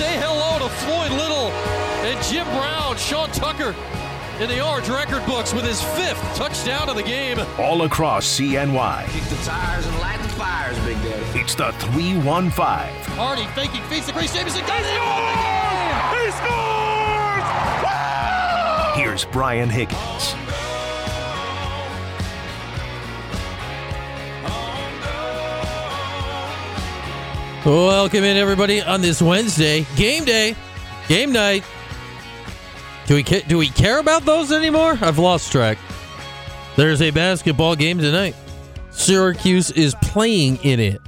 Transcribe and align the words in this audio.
say 0.00 0.16
hello 0.16 0.58
to 0.58 0.68
Floyd 0.76 1.12
Little 1.12 1.52
and 2.08 2.16
Jim 2.24 2.46
Brown, 2.56 2.96
Sean 2.96 3.28
Tucker 3.32 3.74
in 4.40 4.48
the 4.48 4.66
Orange 4.66 4.88
record 4.88 5.26
books 5.26 5.52
with 5.52 5.62
his 5.62 5.82
fifth 5.82 6.22
touchdown 6.34 6.88
of 6.88 6.96
the 6.96 7.02
game. 7.02 7.38
All 7.58 7.82
across 7.82 8.24
CNY. 8.24 9.06
Kick 9.10 9.24
the 9.24 9.36
tires 9.44 9.86
and 9.86 9.98
light 9.98 10.18
the 10.22 10.30
fires, 10.30 10.78
Big 10.86 10.96
Daddy. 11.02 11.38
It's 11.38 11.54
the 11.54 11.72
315. 11.92 12.48
Hardy 13.14 13.44
faking, 13.48 13.82
feeds 13.90 14.06
the 14.06 14.12
Grace 14.12 14.32
Jameson. 14.32 14.62
Got 14.62 14.80
it! 14.80 14.86
He 16.16 16.30
scores! 16.32 17.44
Here's 18.96 19.26
Brian 19.26 19.68
Higgins. 19.68 20.34
Welcome 27.66 28.24
in, 28.24 28.38
everybody, 28.38 28.80
on 28.80 29.02
this 29.02 29.20
Wednesday. 29.20 29.86
Game 29.94 30.24
day, 30.24 30.56
game 31.08 31.30
night. 31.30 31.62
Do 33.06 33.14
we 33.14 33.22
do 33.22 33.58
we 33.58 33.68
care 33.68 33.98
about 33.98 34.24
those 34.24 34.50
anymore? 34.50 34.96
I've 35.02 35.18
lost 35.18 35.52
track. 35.52 35.76
There's 36.76 37.02
a 37.02 37.10
basketball 37.10 37.76
game 37.76 37.98
tonight. 37.98 38.34
Syracuse 38.88 39.70
is 39.72 39.94
playing 39.96 40.56
in 40.62 40.80
it. 40.80 41.02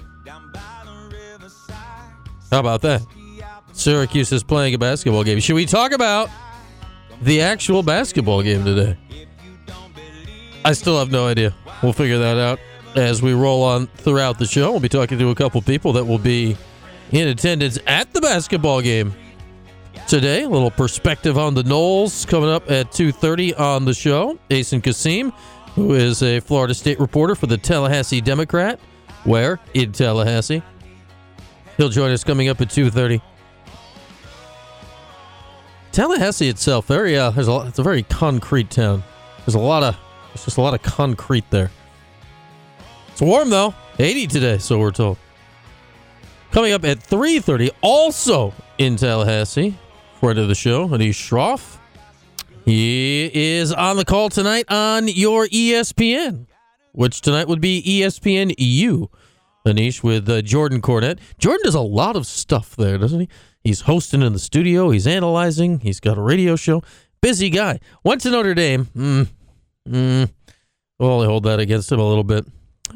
How 2.50 2.60
about 2.60 2.82
that? 2.82 3.00
Syracuse 3.72 4.30
is 4.30 4.42
playing 4.42 4.74
a 4.74 4.78
basketball 4.78 5.24
game. 5.24 5.40
Should 5.40 5.54
we 5.54 5.64
talk 5.64 5.92
about 5.92 6.28
the 7.22 7.40
actual 7.40 7.82
basketball 7.82 8.42
game 8.42 8.62
today? 8.62 8.98
I 10.66 10.74
still 10.74 10.98
have 10.98 11.10
no 11.10 11.28
idea. 11.28 11.54
We'll 11.82 11.94
figure 11.94 12.18
that 12.18 12.36
out 12.36 12.60
as 12.96 13.22
we 13.22 13.32
roll 13.32 13.62
on 13.62 13.86
throughout 13.86 14.38
the 14.38 14.46
show. 14.46 14.70
We'll 14.70 14.80
be 14.80 14.88
talking 14.88 15.18
to 15.18 15.30
a 15.30 15.34
couple 15.34 15.60
people 15.62 15.92
that 15.94 16.04
will 16.04 16.18
be 16.18 16.56
in 17.10 17.28
attendance 17.28 17.78
at 17.86 18.12
the 18.12 18.20
basketball 18.20 18.80
game 18.80 19.14
today. 20.08 20.42
A 20.42 20.48
little 20.48 20.70
perspective 20.70 21.38
on 21.38 21.54
the 21.54 21.62
Noles 21.62 22.26
coming 22.26 22.50
up 22.50 22.70
at 22.70 22.90
2.30 22.90 23.58
on 23.58 23.84
the 23.84 23.94
show. 23.94 24.38
Asen 24.50 24.82
Kasim, 24.82 25.32
who 25.74 25.94
is 25.94 26.22
a 26.22 26.40
Florida 26.40 26.74
State 26.74 27.00
reporter 27.00 27.34
for 27.34 27.46
the 27.46 27.58
Tallahassee 27.58 28.20
Democrat. 28.20 28.78
Where? 29.24 29.60
In 29.74 29.92
Tallahassee. 29.92 30.62
He'll 31.76 31.88
join 31.88 32.10
us 32.10 32.24
coming 32.24 32.48
up 32.48 32.60
at 32.60 32.68
2.30. 32.68 33.20
Tallahassee 35.92 36.48
itself, 36.48 36.86
very 36.86 37.18
uh, 37.18 37.30
there's 37.30 37.48
a, 37.48 37.66
it's 37.68 37.78
a 37.78 37.82
very 37.82 38.02
concrete 38.02 38.70
town. 38.70 39.02
There's 39.44 39.54
a 39.54 39.58
lot 39.58 39.82
of, 39.82 39.94
there's 40.28 40.46
just 40.46 40.56
a 40.56 40.62
lot 40.62 40.72
of 40.72 40.82
concrete 40.82 41.44
there. 41.50 41.70
It's 43.12 43.20
warm 43.20 43.50
though, 43.50 43.74
80 43.98 44.26
today, 44.26 44.58
so 44.58 44.78
we're 44.78 44.90
told. 44.90 45.18
Coming 46.50 46.72
up 46.72 46.84
at 46.84 46.98
3:30, 46.98 47.70
also 47.82 48.52
in 48.78 48.96
Tallahassee, 48.96 49.76
friend 50.18 50.38
of 50.38 50.48
the 50.48 50.54
show, 50.54 50.88
Anish 50.88 51.10
Shroff. 51.10 51.78
He 52.64 53.30
is 53.32 53.72
on 53.72 53.96
the 53.96 54.04
call 54.04 54.30
tonight 54.30 54.64
on 54.70 55.08
your 55.08 55.46
ESPN, 55.48 56.46
which 56.92 57.20
tonight 57.20 57.48
would 57.48 57.60
be 57.60 57.82
ESPN 57.82 58.54
U. 58.56 59.10
Anish 59.66 60.02
with 60.02 60.28
uh, 60.28 60.42
Jordan 60.42 60.80
Cornette. 60.80 61.18
Jordan 61.38 61.62
does 61.64 61.74
a 61.74 61.80
lot 61.80 62.16
of 62.16 62.26
stuff 62.26 62.74
there, 62.76 62.98
doesn't 62.98 63.20
he? 63.20 63.28
He's 63.62 63.82
hosting 63.82 64.22
in 64.22 64.32
the 64.32 64.38
studio. 64.38 64.90
He's 64.90 65.06
analyzing. 65.06 65.80
He's 65.80 66.00
got 66.00 66.18
a 66.18 66.22
radio 66.22 66.56
show. 66.56 66.82
Busy 67.20 67.50
guy. 67.50 67.78
Went 68.04 68.22
to 68.22 68.30
Notre 68.30 68.54
Dame. 68.54 68.86
Mm, 68.96 69.28
mm, 69.88 70.30
we'll 70.98 71.10
only 71.10 71.26
hold 71.26 71.44
that 71.44 71.60
against 71.60 71.92
him 71.92 72.00
a 72.00 72.08
little 72.08 72.24
bit. 72.24 72.44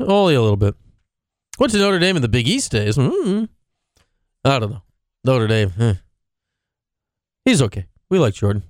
Only 0.01 0.35
a 0.35 0.43
little 0.43 0.57
bit. 0.57 0.75
Went 1.59 1.73
to 1.73 1.79
Notre 1.79 1.99
Dame 1.99 2.17
in 2.17 2.23
the 2.23 2.29
Big 2.29 2.47
East 2.49 2.71
days. 2.73 2.97
Mm, 2.97 3.49
I 4.45 4.59
don't 4.59 4.71
know. 4.71 4.83
Notre 5.25 5.47
Dame. 5.47 5.73
eh. 5.79 5.95
He's 7.45 7.63
okay. 7.63 7.87
We 8.11 8.19
like 8.19 8.35
Jordan. 8.35 8.63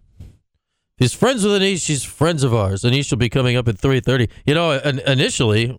He's 0.99 1.12
friends 1.12 1.45
with 1.45 1.61
Anish. 1.61 1.87
He's 1.87 2.05
friends 2.05 2.43
of 2.43 2.55
ours. 2.55 2.83
Anish 2.83 3.11
will 3.11 3.19
be 3.19 3.28
coming 3.28 3.56
up 3.56 3.69
at 3.69 3.77
3.30. 3.77 4.31
You 4.47 4.55
know, 4.55 4.73
initially, 4.73 5.78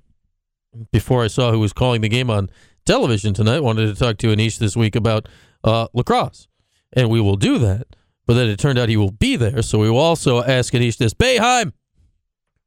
before 0.91 1.23
I 1.23 1.27
saw 1.27 1.51
who 1.51 1.59
was 1.59 1.73
calling 1.73 2.01
the 2.01 2.09
game 2.09 2.29
on 2.29 2.49
television 2.85 3.33
tonight, 3.33 3.61
wanted 3.61 3.87
to 3.87 3.95
talk 3.95 4.17
to 4.17 4.27
Anish 4.27 4.57
this 4.59 4.75
week 4.75 4.95
about 4.95 5.27
uh, 5.63 5.87
lacrosse. 5.93 6.47
And 6.93 7.09
we 7.09 7.19
will 7.21 7.35
do 7.35 7.57
that. 7.59 7.87
But 8.27 8.33
then 8.35 8.47
it 8.49 8.59
turned 8.59 8.77
out 8.77 8.89
he 8.89 8.97
will 8.97 9.11
be 9.11 9.35
there. 9.37 9.61
So 9.61 9.79
we 9.79 9.89
will 9.89 9.97
also 9.97 10.43
ask 10.43 10.73
Anish 10.73 10.97
this, 10.97 11.13
Boeheim! 11.13 11.71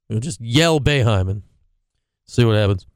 We'll 0.08 0.20
just 0.20 0.40
yell 0.40 0.80
Boeheim 0.80 1.28
and 1.30 1.42
see 2.30 2.44
what 2.44 2.56
happens. 2.56 2.86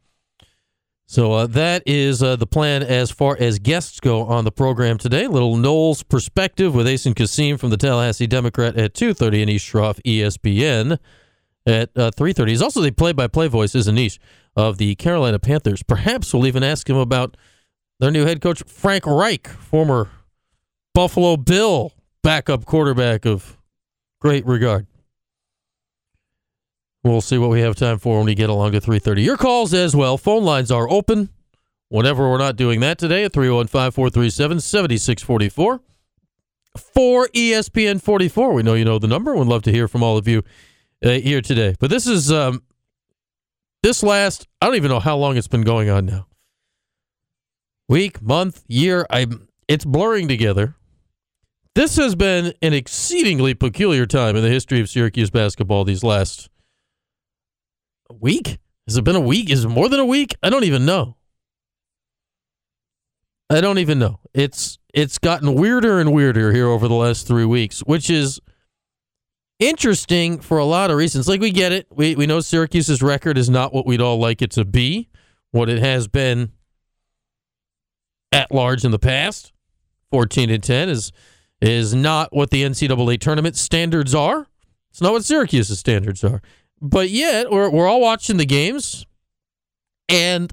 So 1.06 1.32
uh, 1.32 1.46
that 1.48 1.82
is 1.86 2.22
uh, 2.22 2.36
the 2.36 2.46
plan 2.46 2.82
as 2.82 3.10
far 3.10 3.36
as 3.38 3.58
guests 3.58 4.00
go 4.00 4.24
on 4.24 4.44
the 4.44 4.50
program 4.50 4.96
today. 4.96 5.26
Little 5.26 5.56
Noles 5.56 6.02
perspective 6.08 6.74
with 6.74 6.86
Asen 6.86 7.14
Kasim 7.14 7.58
from 7.58 7.70
the 7.70 7.76
Tallahassee 7.76 8.26
Democrat 8.26 8.76
at 8.76 8.94
2.30 8.94 9.42
and 9.42 9.50
Anish 9.50 9.70
Shroff 9.70 10.00
ESPN 10.02 10.98
at 11.66 11.90
uh, 11.96 12.10
3.30. 12.10 12.48
He's 12.48 12.62
also 12.62 12.80
the 12.80 12.90
play-by-play 12.90 13.48
voice, 13.48 13.74
is 13.74 13.86
Anish, 13.86 14.18
of 14.56 14.78
the 14.78 14.94
Carolina 14.94 15.38
Panthers. 15.38 15.82
Perhaps 15.82 16.32
we'll 16.32 16.46
even 16.46 16.62
ask 16.62 16.88
him 16.88 16.96
about 16.96 17.36
their 18.00 18.10
new 18.10 18.24
head 18.24 18.40
coach, 18.40 18.62
Frank 18.66 19.06
Reich, 19.06 19.46
former 19.46 20.08
Buffalo 20.94 21.36
Bill 21.36 21.92
backup 22.22 22.64
quarterback 22.64 23.26
of 23.26 23.58
great 24.20 24.46
regard. 24.46 24.86
We'll 27.04 27.20
see 27.20 27.36
what 27.36 27.50
we 27.50 27.60
have 27.60 27.76
time 27.76 27.98
for 27.98 28.16
when 28.16 28.24
we 28.26 28.34
get 28.34 28.48
along 28.48 28.72
to 28.72 28.80
3:30. 28.80 29.22
Your 29.22 29.36
calls 29.36 29.74
as 29.74 29.94
well. 29.94 30.16
Phone 30.16 30.42
lines 30.42 30.70
are 30.70 30.90
open. 30.90 31.28
Whenever 31.90 32.26
we're 32.28 32.38
not 32.38 32.56
doing 32.56 32.80
that 32.80 32.96
today 32.98 33.24
at 33.24 33.32
315-437-7644. 33.32 35.80
For 36.76 37.28
ESPN 37.28 38.02
44. 38.02 38.54
We 38.54 38.64
know 38.64 38.74
you 38.74 38.84
know 38.84 38.98
the 38.98 39.06
number. 39.06 39.36
We'd 39.36 39.46
love 39.46 39.62
to 39.62 39.70
hear 39.70 39.86
from 39.86 40.02
all 40.02 40.16
of 40.16 40.26
you 40.26 40.42
uh, 41.04 41.10
here 41.10 41.40
today. 41.40 41.76
But 41.78 41.90
this 41.90 42.04
is 42.06 42.32
um 42.32 42.62
this 43.82 44.02
last 44.02 44.48
I 44.62 44.66
don't 44.66 44.76
even 44.76 44.90
know 44.90 44.98
how 44.98 45.18
long 45.18 45.36
it's 45.36 45.46
been 45.46 45.62
going 45.62 45.90
on 45.90 46.06
now. 46.06 46.26
Week, 47.86 48.22
month, 48.22 48.64
year, 48.66 49.06
I 49.10 49.26
it's 49.68 49.84
blurring 49.84 50.26
together. 50.26 50.74
This 51.74 51.96
has 51.96 52.14
been 52.14 52.54
an 52.62 52.72
exceedingly 52.72 53.52
peculiar 53.52 54.06
time 54.06 54.36
in 54.36 54.42
the 54.42 54.48
history 54.48 54.80
of 54.80 54.88
Syracuse 54.88 55.28
basketball 55.30 55.84
these 55.84 56.02
last 56.02 56.48
a 58.10 58.14
week? 58.14 58.58
Has 58.86 58.96
it 58.96 59.04
been 59.04 59.16
a 59.16 59.20
week? 59.20 59.50
Is 59.50 59.64
it 59.64 59.68
more 59.68 59.88
than 59.88 60.00
a 60.00 60.04
week? 60.04 60.34
I 60.42 60.50
don't 60.50 60.64
even 60.64 60.84
know. 60.84 61.16
I 63.50 63.60
don't 63.60 63.78
even 63.78 63.98
know. 63.98 64.20
It's 64.32 64.78
it's 64.92 65.18
gotten 65.18 65.54
weirder 65.54 66.00
and 66.00 66.12
weirder 66.12 66.52
here 66.52 66.66
over 66.66 66.88
the 66.88 66.94
last 66.94 67.26
three 67.26 67.44
weeks, 67.44 67.80
which 67.80 68.10
is 68.10 68.40
interesting 69.58 70.40
for 70.40 70.58
a 70.58 70.64
lot 70.64 70.90
of 70.90 70.96
reasons. 70.96 71.28
Like 71.28 71.40
we 71.40 71.50
get 71.50 71.72
it. 71.72 71.86
We 71.90 72.14
we 72.16 72.26
know 72.26 72.40
Syracuse's 72.40 73.02
record 73.02 73.38
is 73.38 73.50
not 73.50 73.72
what 73.72 73.86
we'd 73.86 74.00
all 74.00 74.18
like 74.18 74.42
it 74.42 74.50
to 74.52 74.64
be, 74.64 75.08
what 75.50 75.68
it 75.68 75.78
has 75.78 76.08
been 76.08 76.52
at 78.32 78.52
large 78.52 78.84
in 78.84 78.90
the 78.90 78.98
past. 78.98 79.52
Fourteen 80.10 80.50
and 80.50 80.62
ten 80.62 80.88
is 80.88 81.12
is 81.60 81.94
not 81.94 82.34
what 82.34 82.50
the 82.50 82.62
NCAA 82.62 83.20
tournament 83.20 83.56
standards 83.56 84.14
are. 84.14 84.46
It's 84.90 85.00
not 85.00 85.12
what 85.12 85.24
Syracuse's 85.24 85.78
standards 85.78 86.22
are. 86.22 86.40
But 86.84 87.08
yet, 87.08 87.50
we're, 87.50 87.70
we're 87.70 87.88
all 87.88 88.02
watching 88.02 88.36
the 88.36 88.44
games, 88.44 89.06
and 90.06 90.52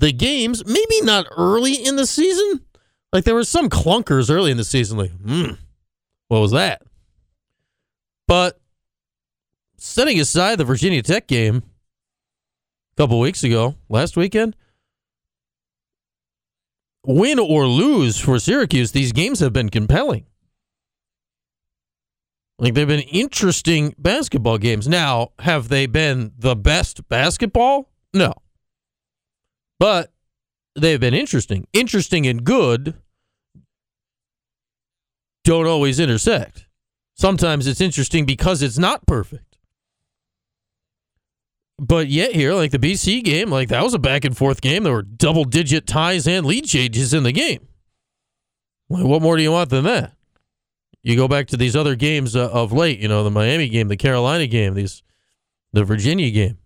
the 0.00 0.10
games, 0.10 0.66
maybe 0.66 1.00
not 1.02 1.26
early 1.36 1.74
in 1.74 1.94
the 1.94 2.08
season. 2.08 2.62
Like 3.12 3.22
there 3.22 3.36
were 3.36 3.44
some 3.44 3.70
clunkers 3.70 4.28
early 4.28 4.50
in 4.50 4.56
the 4.56 4.64
season, 4.64 4.98
like, 4.98 5.12
hmm, 5.12 5.52
what 6.26 6.40
was 6.40 6.50
that? 6.50 6.82
But 8.26 8.60
setting 9.76 10.18
aside 10.18 10.58
the 10.58 10.64
Virginia 10.64 11.02
Tech 11.02 11.28
game 11.28 11.62
a 12.92 12.96
couple 12.96 13.20
weeks 13.20 13.44
ago, 13.44 13.76
last 13.88 14.16
weekend, 14.16 14.56
win 17.06 17.38
or 17.38 17.68
lose 17.68 18.18
for 18.18 18.40
Syracuse, 18.40 18.90
these 18.90 19.12
games 19.12 19.38
have 19.38 19.52
been 19.52 19.68
compelling. 19.68 20.26
Like 22.58 22.74
they've 22.74 22.88
been 22.88 23.00
interesting 23.00 23.94
basketball 23.98 24.58
games. 24.58 24.88
Now, 24.88 25.32
have 25.40 25.68
they 25.68 25.86
been 25.86 26.32
the 26.38 26.56
best 26.56 27.06
basketball? 27.08 27.90
No. 28.14 28.32
But 29.78 30.12
they've 30.74 31.00
been 31.00 31.14
interesting. 31.14 31.66
Interesting 31.72 32.26
and 32.26 32.44
good 32.44 32.94
don't 35.44 35.66
always 35.66 36.00
intersect. 36.00 36.66
Sometimes 37.14 37.66
it's 37.66 37.80
interesting 37.80 38.26
because 38.26 38.62
it's 38.62 38.78
not 38.78 39.06
perfect. 39.06 39.58
But 41.78 42.08
yet 42.08 42.34
here, 42.34 42.52
like 42.54 42.72
the 42.72 42.78
BC 42.78 43.22
game, 43.22 43.50
like 43.50 43.68
that 43.68 43.84
was 43.84 43.94
a 43.94 43.98
back 43.98 44.24
and 44.24 44.36
forth 44.36 44.60
game. 44.60 44.82
There 44.82 44.92
were 44.92 45.02
double 45.02 45.44
digit 45.44 45.86
ties 45.86 46.26
and 46.26 46.44
lead 46.44 46.64
changes 46.64 47.14
in 47.14 47.22
the 47.22 47.32
game. 47.32 47.68
Like, 48.88 49.04
what 49.04 49.22
more 49.22 49.36
do 49.36 49.42
you 49.42 49.52
want 49.52 49.70
than 49.70 49.84
that? 49.84 50.15
You 51.06 51.14
go 51.14 51.28
back 51.28 51.46
to 51.48 51.56
these 51.56 51.76
other 51.76 51.94
games 51.94 52.34
uh, 52.34 52.50
of 52.50 52.72
late, 52.72 52.98
you 52.98 53.06
know, 53.06 53.22
the 53.22 53.30
Miami 53.30 53.68
game, 53.68 53.86
the 53.86 53.96
Carolina 53.96 54.48
game, 54.48 54.74
these 54.74 55.04
the 55.72 55.84
Virginia 55.84 56.32
game. 56.32 56.58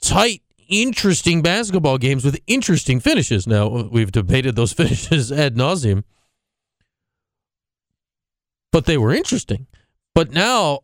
Tight 0.00 0.42
interesting 0.68 1.42
basketball 1.42 1.98
games 1.98 2.24
with 2.24 2.38
interesting 2.46 3.00
finishes. 3.00 3.48
Now 3.48 3.88
we've 3.90 4.12
debated 4.12 4.54
those 4.54 4.72
finishes 4.80 5.32
ad 5.32 5.56
nauseum, 5.56 6.04
but 8.70 8.86
they 8.86 8.96
were 8.96 9.12
interesting. 9.12 9.66
But 10.14 10.30
now 10.30 10.82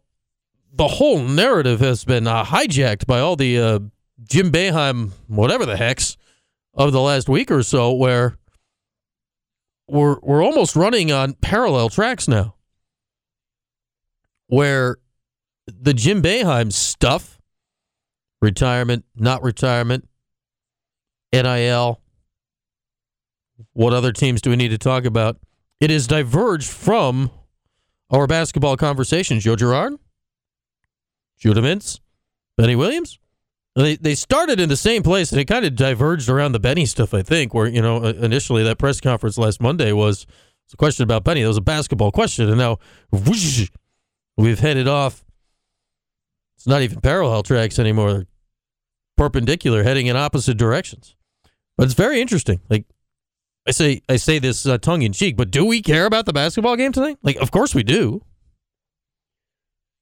the 0.72 0.88
whole 0.88 1.20
narrative 1.20 1.78
has 1.78 2.04
been 2.04 2.26
uh, 2.26 2.44
hijacked 2.44 3.06
by 3.06 3.20
all 3.20 3.36
the 3.36 3.56
uh, 3.56 3.78
Jim 4.24 4.50
Boeheim, 4.50 5.12
whatever 5.28 5.64
the 5.64 5.76
heck's, 5.76 6.16
of 6.74 6.90
the 6.90 7.00
last 7.00 7.28
week 7.28 7.52
or 7.52 7.62
so, 7.62 7.92
where 7.92 8.36
we're 9.90 10.18
we're 10.22 10.42
almost 10.42 10.76
running 10.76 11.12
on 11.12 11.34
parallel 11.34 11.88
tracks 11.88 12.28
now, 12.28 12.54
where 14.46 14.96
the 15.66 15.94
Jim 15.94 16.22
Boeheim 16.22 16.72
stuff, 16.72 17.38
retirement, 18.40 19.04
not 19.14 19.42
retirement, 19.42 20.08
NIL. 21.32 22.00
What 23.72 23.92
other 23.92 24.12
teams 24.12 24.40
do 24.40 24.50
we 24.50 24.56
need 24.56 24.70
to 24.70 24.78
talk 24.78 25.04
about? 25.04 25.36
It 25.80 25.90
has 25.90 26.06
diverged 26.06 26.68
from 26.68 27.30
our 28.10 28.26
basketball 28.26 28.76
conversation. 28.76 29.38
Joe 29.38 29.56
Girard, 29.56 29.94
Judah 31.38 31.60
Mintz, 31.60 32.00
Benny 32.56 32.74
Williams. 32.74 33.19
They 33.76 33.96
they 33.96 34.14
started 34.14 34.58
in 34.58 34.68
the 34.68 34.76
same 34.76 35.02
place 35.02 35.30
and 35.30 35.40
it 35.40 35.44
kind 35.44 35.64
of 35.64 35.76
diverged 35.76 36.28
around 36.28 36.52
the 36.52 36.60
Benny 36.60 36.86
stuff. 36.86 37.14
I 37.14 37.22
think 37.22 37.54
where 37.54 37.66
you 37.66 37.80
know 37.80 38.04
initially 38.04 38.64
that 38.64 38.78
press 38.78 39.00
conference 39.00 39.38
last 39.38 39.60
Monday 39.60 39.92
was, 39.92 40.26
was 40.26 40.74
a 40.74 40.76
question 40.76 41.04
about 41.04 41.22
Benny. 41.22 41.42
That 41.42 41.48
was 41.48 41.56
a 41.56 41.62
basketball 41.62 42.10
question, 42.10 42.48
and 42.48 42.58
now 42.58 42.78
whoosh, 43.12 43.70
we've 44.36 44.58
headed 44.58 44.88
off. 44.88 45.24
It's 46.56 46.66
not 46.66 46.82
even 46.82 47.00
parallel 47.00 47.44
tracks 47.44 47.78
anymore; 47.78 48.12
They're 48.12 48.26
perpendicular, 49.16 49.84
heading 49.84 50.08
in 50.08 50.16
opposite 50.16 50.56
directions. 50.56 51.14
But 51.76 51.84
it's 51.84 51.94
very 51.94 52.20
interesting. 52.20 52.60
Like 52.68 52.86
I 53.68 53.70
say, 53.70 54.02
I 54.08 54.16
say 54.16 54.40
this 54.40 54.66
uh, 54.66 54.78
tongue 54.78 55.02
in 55.02 55.12
cheek, 55.12 55.36
but 55.36 55.52
do 55.52 55.64
we 55.64 55.80
care 55.80 56.06
about 56.06 56.26
the 56.26 56.32
basketball 56.32 56.74
game 56.74 56.90
tonight? 56.90 57.18
Like, 57.22 57.36
of 57.36 57.52
course 57.52 57.74
we 57.74 57.84
do 57.84 58.22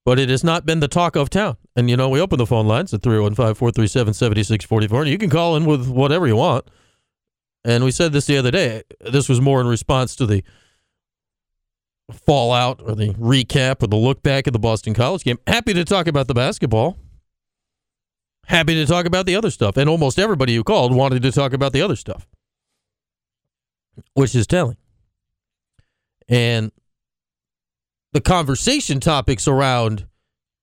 but 0.08 0.18
it 0.18 0.30
has 0.30 0.42
not 0.42 0.64
been 0.64 0.80
the 0.80 0.88
talk 0.88 1.16
of 1.16 1.28
town. 1.28 1.58
And, 1.78 1.88
you 1.88 1.96
know, 1.96 2.08
we 2.08 2.20
open 2.20 2.38
the 2.38 2.46
phone 2.46 2.66
lines 2.66 2.92
at 2.92 3.04
315 3.04 3.54
437 3.54 4.12
7644. 4.12 5.02
and 5.02 5.10
You 5.12 5.16
can 5.16 5.30
call 5.30 5.54
in 5.54 5.64
with 5.64 5.86
whatever 5.86 6.26
you 6.26 6.34
want. 6.34 6.66
And 7.64 7.84
we 7.84 7.92
said 7.92 8.12
this 8.12 8.26
the 8.26 8.36
other 8.36 8.50
day. 8.50 8.82
This 9.00 9.28
was 9.28 9.40
more 9.40 9.60
in 9.60 9.68
response 9.68 10.16
to 10.16 10.26
the 10.26 10.42
fallout 12.10 12.82
or 12.82 12.96
the 12.96 13.10
recap 13.10 13.80
or 13.80 13.86
the 13.86 13.94
look 13.94 14.24
back 14.24 14.48
at 14.48 14.52
the 14.52 14.58
Boston 14.58 14.92
College 14.92 15.22
game. 15.22 15.38
Happy 15.46 15.72
to 15.72 15.84
talk 15.84 16.08
about 16.08 16.26
the 16.26 16.34
basketball. 16.34 16.98
Happy 18.46 18.74
to 18.74 18.84
talk 18.84 19.06
about 19.06 19.26
the 19.26 19.36
other 19.36 19.50
stuff. 19.50 19.76
And 19.76 19.88
almost 19.88 20.18
everybody 20.18 20.56
who 20.56 20.64
called 20.64 20.92
wanted 20.92 21.22
to 21.22 21.30
talk 21.30 21.52
about 21.52 21.72
the 21.72 21.82
other 21.82 21.94
stuff, 21.94 22.26
which 24.14 24.34
is 24.34 24.48
telling. 24.48 24.78
And 26.28 26.72
the 28.12 28.20
conversation 28.20 28.98
topics 28.98 29.46
around 29.46 30.08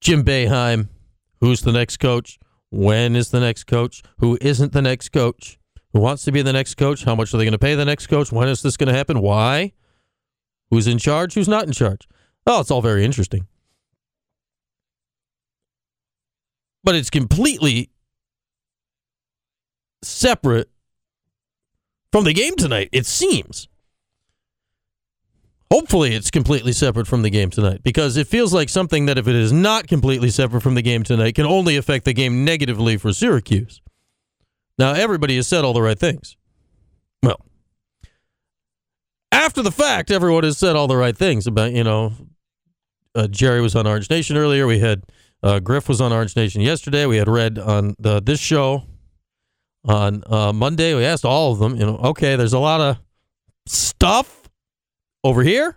Jim 0.02 0.26
Boeheim, 0.26 0.90
who's 1.46 1.62
the 1.62 1.72
next 1.72 1.98
coach, 1.98 2.40
when 2.72 3.16
is 3.16 3.30
the 3.30 3.40
next 3.40 3.66
coach, 3.66 4.02
who 4.18 4.36
isn't 4.42 4.74
the 4.74 4.82
next 4.82 5.10
coach, 5.10 5.60
who 5.94 6.00
wants 6.00 6.24
to 6.24 6.32
be 6.32 6.42
the 6.42 6.52
next 6.52 6.74
coach, 6.74 7.04
how 7.04 7.14
much 7.14 7.32
are 7.34 7.38
they 7.38 7.44
going 7.44 7.52
to 7.52 7.60
pay 7.60 7.76
the 7.76 7.86
next 7.86 8.08
coach, 8.08 8.32
when 8.32 8.48
is 8.48 8.64
this 8.64 8.78
going 8.78 8.88
to 8.88 8.96
happen, 8.96 9.22
why, 9.22 9.72
who's 10.72 10.88
in 10.88 10.98
charge, 10.98 11.36
who's 11.36 11.48
not 11.48 11.66
in 11.66 11.72
charge. 11.72 12.08
Oh, 12.48 12.62
it's 12.62 12.72
all 12.72 12.82
very 12.82 13.06
interesting. 13.06 13.46
But 16.84 16.96
it's 16.96 17.12
completely 17.12 17.92
separate 20.02 20.70
from 22.12 22.24
the 22.24 22.34
game 22.34 22.56
tonight, 22.56 22.90
it 22.92 23.06
seems. 23.06 23.68
Hopefully, 25.76 26.16
it's 26.16 26.32
completely 26.32 26.72
separate 26.72 27.06
from 27.06 27.22
the 27.22 27.30
game 27.30 27.50
tonight 27.50 27.84
because 27.84 28.16
it 28.16 28.28
feels 28.28 28.54
like 28.54 28.70
something 28.70 29.08
that, 29.08 29.18
if 29.18 29.28
it 29.28 29.36
is 29.36 29.52
not 29.52 29.90
completely 29.90 30.30
separate 30.30 30.62
from 30.62 30.74
the 30.74 30.82
game 30.82 31.04
tonight, 31.04 31.36
can 31.36 31.46
only 31.46 31.76
affect 31.76 32.06
the 32.06 32.14
game 32.14 32.46
negatively 32.46 32.96
for 32.96 33.12
Syracuse. 33.12 33.82
Now, 34.80 34.94
everybody 34.94 35.36
has 35.36 35.50
said 35.50 35.66
all 35.66 35.74
the 35.74 35.82
right 35.82 36.00
things. 36.00 36.38
Well, 37.22 37.42
after 39.34 39.62
the 39.62 39.70
fact, 39.70 40.12
everyone 40.12 40.46
has 40.46 40.58
said 40.58 40.78
all 40.78 40.88
the 40.88 40.96
right 40.96 41.18
things 41.18 41.46
about, 41.46 41.74
you 41.74 41.84
know, 41.84 42.14
uh, 43.14 43.28
Gerry 43.28 43.60
was 43.60 43.76
on 43.76 43.86
Orange 43.86 44.10
Nation 44.10 44.38
earlier. 44.38 44.66
We 44.68 44.80
had 44.80 45.04
uh, 45.44 45.60
Griff 45.60 45.90
was 45.90 46.00
on 46.00 46.14
Orange 46.14 46.38
Nation 46.38 46.62
yesterday. 46.62 47.06
We 47.06 47.18
had 47.18 47.28
Red 47.28 47.60
on 47.60 47.96
the, 48.00 48.22
this 48.22 48.40
show 48.40 48.84
on 49.84 50.24
uh, 50.28 50.54
Monday. 50.54 50.96
We 50.96 51.04
asked 51.04 51.26
all 51.26 51.52
of 51.52 51.60
them, 51.60 51.76
you 51.76 51.86
know, 51.86 51.98
okay, 51.98 52.38
there's 52.38 52.54
a 52.54 52.60
lot 52.60 52.80
of 52.80 52.98
stuff 53.66 54.45
over 55.26 55.42
here, 55.42 55.76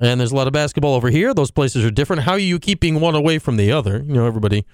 and 0.00 0.18
there's 0.20 0.32
a 0.32 0.36
lot 0.36 0.48
of 0.48 0.52
basketball 0.52 0.94
over 0.94 1.08
here. 1.08 1.32
Those 1.32 1.52
places 1.52 1.84
are 1.84 1.92
different. 1.92 2.22
How 2.22 2.32
are 2.32 2.38
you 2.38 2.58
keeping 2.58 3.00
one 3.00 3.14
away 3.14 3.38
from 3.38 3.56
the 3.56 3.70
other? 3.70 4.02
You 4.04 4.14
know, 4.14 4.26
everybody 4.26 4.66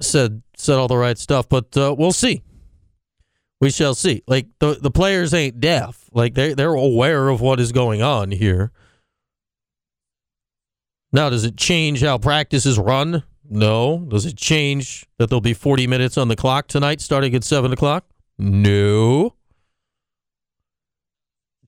said 0.00 0.42
said 0.56 0.78
all 0.78 0.88
the 0.88 0.96
right 0.96 1.18
stuff, 1.18 1.46
but 1.46 1.76
uh, 1.76 1.94
we'll 1.96 2.12
see. 2.12 2.42
We 3.60 3.70
shall 3.70 3.94
see. 3.94 4.22
Like 4.26 4.46
the 4.60 4.78
the 4.80 4.90
players 4.90 5.34
ain't 5.34 5.60
deaf. 5.60 6.08
Like 6.10 6.34
they 6.34 6.54
they're 6.54 6.72
aware 6.72 7.28
of 7.28 7.42
what 7.42 7.60
is 7.60 7.70
going 7.70 8.00
on 8.00 8.30
here. 8.30 8.72
Now, 11.12 11.28
does 11.28 11.44
it 11.44 11.58
change 11.58 12.00
how 12.00 12.16
practices 12.16 12.78
run? 12.78 13.24
No. 13.48 14.06
Does 14.08 14.24
it 14.24 14.36
change 14.36 15.06
that 15.18 15.28
there'll 15.28 15.40
be 15.40 15.54
40 15.54 15.88
minutes 15.88 16.16
on 16.16 16.28
the 16.28 16.36
clock 16.36 16.68
tonight 16.68 17.00
starting 17.00 17.34
at 17.34 17.42
7 17.42 17.72
o'clock? 17.72 18.04
No. 18.38 19.34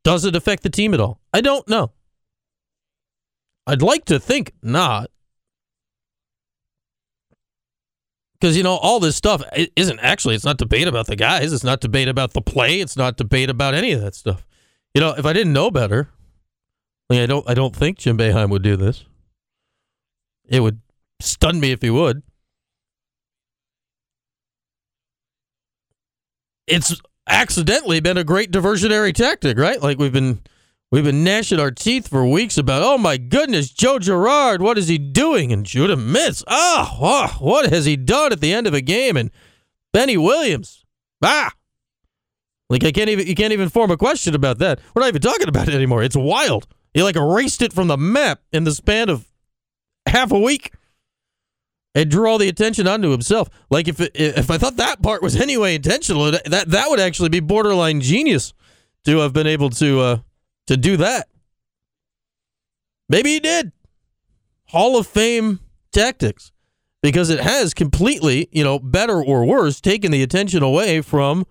Does 0.04 0.24
it 0.24 0.34
affect 0.34 0.62
the 0.62 0.70
team 0.70 0.94
at 0.94 1.00
all? 1.00 1.20
I 1.32 1.40
don't 1.40 1.66
know. 1.68 1.92
I'd 3.66 3.82
like 3.82 4.04
to 4.06 4.18
think 4.18 4.52
not. 4.62 5.10
Because, 8.34 8.56
you 8.56 8.64
know, 8.64 8.74
all 8.74 8.98
this 8.98 9.14
stuff 9.14 9.42
isn't 9.76 10.00
actually, 10.00 10.34
it's 10.34 10.44
not 10.44 10.58
debate 10.58 10.88
about 10.88 11.06
the 11.06 11.14
guys. 11.14 11.52
It's 11.52 11.62
not 11.62 11.80
debate 11.80 12.08
about 12.08 12.32
the 12.32 12.40
play. 12.40 12.80
It's 12.80 12.96
not 12.96 13.16
debate 13.16 13.48
about 13.48 13.74
any 13.74 13.92
of 13.92 14.00
that 14.00 14.16
stuff. 14.16 14.44
You 14.94 15.00
know, 15.00 15.14
if 15.16 15.24
I 15.24 15.32
didn't 15.32 15.52
know 15.52 15.70
better, 15.70 16.08
I 17.08 17.26
don't, 17.26 17.48
I 17.48 17.54
don't 17.54 17.76
think 17.76 17.98
Jim 17.98 18.18
Boeheim 18.18 18.50
would 18.50 18.62
do 18.62 18.76
this. 18.76 19.04
It 20.48 20.58
would 20.58 20.80
stun 21.20 21.60
me 21.60 21.70
if 21.70 21.82
he 21.82 21.90
would. 21.90 22.24
It's 26.66 27.00
accidentally 27.32 27.98
been 27.98 28.18
a 28.18 28.24
great 28.24 28.52
diversionary 28.52 29.14
tactic, 29.14 29.58
right? 29.58 29.80
Like 29.82 29.98
we've 29.98 30.12
been 30.12 30.40
we've 30.90 31.04
been 31.04 31.24
gnashing 31.24 31.58
our 31.58 31.70
teeth 31.70 32.08
for 32.08 32.26
weeks 32.26 32.58
about, 32.58 32.82
oh 32.82 32.98
my 32.98 33.16
goodness, 33.16 33.70
Joe 33.70 33.98
Girard, 33.98 34.60
what 34.60 34.76
is 34.78 34.88
he 34.88 34.98
doing? 34.98 35.50
And 35.50 35.64
Judah 35.64 35.96
Mintz, 35.96 36.44
oh, 36.46 36.98
oh, 37.00 37.36
what 37.40 37.72
has 37.72 37.86
he 37.86 37.96
done 37.96 38.32
at 38.32 38.40
the 38.40 38.52
end 38.52 38.66
of 38.66 38.74
a 38.74 38.82
game? 38.82 39.16
And 39.16 39.30
Benny 39.92 40.16
Williams, 40.16 40.84
ah, 41.24 41.50
like 42.68 42.84
I 42.84 42.92
can't 42.92 43.08
even 43.08 43.26
you 43.26 43.34
can't 43.34 43.52
even 43.52 43.70
form 43.70 43.90
a 43.90 43.96
question 43.96 44.34
about 44.34 44.58
that. 44.58 44.80
We're 44.94 45.00
not 45.00 45.08
even 45.08 45.22
talking 45.22 45.48
about 45.48 45.68
it 45.68 45.74
anymore. 45.74 46.02
It's 46.02 46.16
wild. 46.16 46.66
He 46.94 47.02
like 47.02 47.16
erased 47.16 47.62
it 47.62 47.72
from 47.72 47.88
the 47.88 47.96
map 47.96 48.42
in 48.52 48.64
the 48.64 48.72
span 48.72 49.08
of 49.08 49.26
half 50.06 50.30
a 50.30 50.38
week 50.38 50.72
and 51.94 52.10
drew 52.10 52.28
all 52.28 52.38
the 52.38 52.48
attention 52.48 52.86
onto 52.86 53.10
himself. 53.10 53.48
Like 53.70 53.88
if 53.88 54.00
it, 54.00 54.12
if 54.14 54.50
I 54.50 54.58
thought 54.58 54.76
that 54.76 55.02
part 55.02 55.22
was 55.22 55.36
anyway 55.36 55.74
intentional, 55.74 56.30
that 56.30 56.64
that 56.68 56.86
would 56.88 57.00
actually 57.00 57.28
be 57.28 57.40
borderline 57.40 58.00
genius 58.00 58.54
to 59.04 59.18
have 59.18 59.32
been 59.32 59.46
able 59.46 59.70
to 59.70 60.00
uh, 60.00 60.18
to 60.66 60.76
do 60.76 60.96
that. 60.98 61.28
Maybe 63.08 63.30
he 63.30 63.40
did. 63.40 63.72
Hall 64.66 64.96
of 64.96 65.06
Fame 65.06 65.60
tactics 65.92 66.52
because 67.02 67.28
it 67.28 67.40
has 67.40 67.74
completely, 67.74 68.48
you 68.52 68.64
know, 68.64 68.78
better 68.78 69.22
or 69.22 69.44
worse, 69.44 69.80
taken 69.80 70.12
the 70.12 70.22
attention 70.22 70.62
away 70.62 71.02
from 71.02 71.44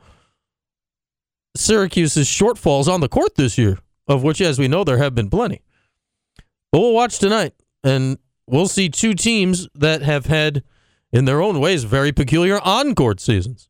Syracuse's 1.56 2.28
shortfalls 2.28 2.88
on 2.88 3.02
the 3.02 3.10
court 3.10 3.36
this 3.36 3.58
year, 3.58 3.78
of 4.08 4.24
which, 4.24 4.42
as 4.42 4.58
we 4.58 4.68
know, 4.68 4.84
there 4.84 4.98
have 4.98 5.14
been 5.14 5.30
plenty. 5.30 5.62
But 6.72 6.80
we'll 6.80 6.94
watch 6.94 7.20
tonight, 7.20 7.54
and 7.84 8.18
we'll 8.52 8.68
see 8.68 8.90
two 8.90 9.14
teams 9.14 9.68
that 9.74 10.02
have 10.02 10.28
had, 10.28 10.64
in 11.12 11.26
their 11.26 11.42
own 11.42 11.60
ways, 11.60 11.84
very 11.84 12.12
peculiar 12.12 12.60
on 12.60 12.94
court 12.94 13.20
seasons. 13.20 13.70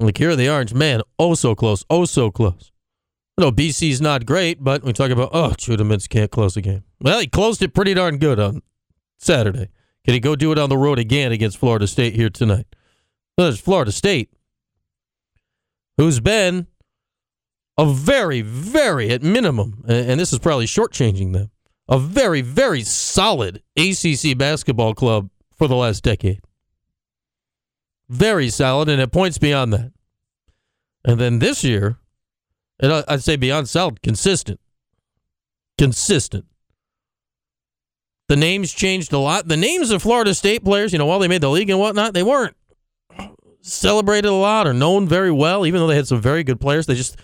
Like 0.00 0.18
here 0.18 0.34
the 0.34 0.48
Orange, 0.48 0.74
man, 0.74 1.02
oh 1.18 1.34
so 1.34 1.54
close, 1.54 1.84
oh 1.88 2.04
so 2.04 2.30
close. 2.30 2.72
You 3.38 3.44
know, 3.44 3.52
BC's 3.52 4.00
not 4.00 4.26
great, 4.26 4.64
but 4.64 4.82
we 4.82 4.92
talk 4.92 5.10
about, 5.10 5.30
oh, 5.32 5.52
Judah 5.56 5.84
Mintz 5.84 6.08
can't 6.08 6.30
close 6.30 6.56
a 6.56 6.62
game. 6.62 6.84
Well, 7.00 7.20
he 7.20 7.26
closed 7.26 7.62
it 7.62 7.74
pretty 7.74 7.94
darn 7.94 8.18
good 8.18 8.40
on 8.40 8.62
Saturday. 9.18 9.68
Can 10.04 10.14
he 10.14 10.20
go 10.20 10.36
do 10.36 10.52
it 10.52 10.58
on 10.58 10.70
the 10.70 10.78
road 10.78 10.98
again 10.98 11.32
against 11.32 11.58
Florida 11.58 11.86
State 11.86 12.14
here 12.14 12.30
tonight? 12.30 12.66
Well, 13.36 13.48
there's 13.48 13.60
Florida 13.60 13.92
State, 13.92 14.30
who's 15.98 16.20
been 16.20 16.66
a 17.76 17.84
very, 17.84 18.40
very, 18.40 19.10
at 19.10 19.22
minimum, 19.22 19.84
and 19.86 20.18
this 20.18 20.32
is 20.32 20.38
probably 20.38 20.66
shortchanging 20.66 21.34
them, 21.34 21.50
a 21.88 21.98
very, 21.98 22.40
very 22.40 22.82
solid 22.82 23.62
ACC 23.76 24.36
basketball 24.36 24.94
club 24.94 25.30
for 25.54 25.68
the 25.68 25.76
last 25.76 26.02
decade. 26.02 26.40
very 28.08 28.48
solid, 28.48 28.88
and 28.88 29.00
it 29.00 29.12
points 29.12 29.38
beyond 29.38 29.72
that. 29.72 29.92
And 31.04 31.20
then 31.20 31.38
this 31.38 31.64
year, 31.64 31.98
and 32.80 32.92
I'd 33.08 33.22
say 33.22 33.36
beyond 33.36 33.68
solid, 33.68 34.02
consistent. 34.02 34.60
Consistent. 35.78 36.46
The 38.28 38.36
names 38.36 38.72
changed 38.72 39.12
a 39.12 39.18
lot. 39.18 39.46
The 39.46 39.56
names 39.56 39.90
of 39.90 40.02
Florida 40.02 40.34
State 40.34 40.64
players, 40.64 40.92
you 40.92 40.98
know, 40.98 41.06
while 41.06 41.18
they 41.20 41.28
made 41.28 41.42
the 41.42 41.50
league 41.50 41.70
and 41.70 41.78
whatnot, 41.78 42.12
they 42.12 42.22
weren't 42.24 42.56
celebrated 43.60 44.28
a 44.28 44.32
lot 44.32 44.66
or 44.66 44.72
known 44.72 45.06
very 45.06 45.30
well, 45.30 45.64
even 45.66 45.80
though 45.80 45.86
they 45.86 45.96
had 45.96 46.08
some 46.08 46.20
very 46.20 46.42
good 46.42 46.60
players. 46.60 46.86
They 46.86 46.94
just 46.94 47.18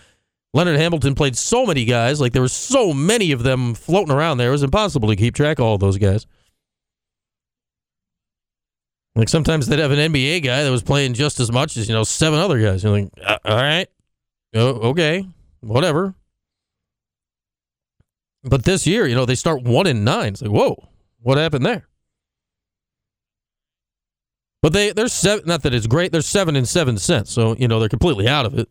Leonard 0.55 0.77
Hamilton 0.77 1.15
played 1.15 1.37
so 1.37 1.65
many 1.65 1.85
guys, 1.85 2.21
like 2.21 2.33
there 2.33 2.43
were 2.43 2.49
so 2.49 2.93
many 2.93 3.33
of 3.33 3.43
them 3.43 3.75
floating 3.75 4.13
around 4.13 4.37
there. 4.37 4.49
It 4.49 4.53
was 4.53 4.63
impossible 4.63 5.09
to 5.09 5.17
keep 5.17 5.35
track 5.35 5.59
of 5.59 5.65
all 5.65 5.79
those 5.79 5.97
guys. 5.97 6.27
Like 9.15 9.29
sometimes 9.29 9.67
they'd 9.67 9.79
have 9.79 9.91
an 9.91 10.13
NBA 10.13 10.43
guy 10.43 10.63
that 10.63 10.71
was 10.71 10.83
playing 10.83 11.15
just 11.15 11.41
as 11.41 11.53
much 11.53 11.77
as 11.77 11.89
you 11.89 11.95
know 11.95 12.05
seven 12.05 12.39
other 12.39 12.61
guys. 12.61 12.83
You're 12.83 12.93
like, 12.93 13.11
uh, 13.25 13.39
all 13.45 13.57
right, 13.57 13.89
oh, 14.55 14.91
okay, 14.91 15.27
whatever. 15.61 16.15
But 18.45 18.65
this 18.65 18.87
year, 18.87 19.07
you 19.07 19.15
know, 19.15 19.25
they 19.25 19.35
start 19.35 19.63
one 19.63 19.87
in 19.87 20.05
nine. 20.05 20.29
It's 20.29 20.43
like, 20.43 20.51
whoa, 20.51 20.89
what 21.21 21.39
happened 21.39 21.65
there? 21.65 21.87
But 24.63 24.73
they 24.73 24.93
they're 24.93 25.09
seven. 25.09 25.45
Not 25.47 25.63
that 25.63 25.75
it's 25.75 25.87
great. 25.87 26.13
They're 26.13 26.23
seven 26.23 26.57
and 26.57 26.69
seven 26.69 26.97
cents. 26.97 27.33
So 27.33 27.55
you 27.57 27.69
know 27.69 27.81
they're 27.81 27.89
completely 27.89 28.29
out 28.29 28.47
of 28.47 28.59
it, 28.59 28.69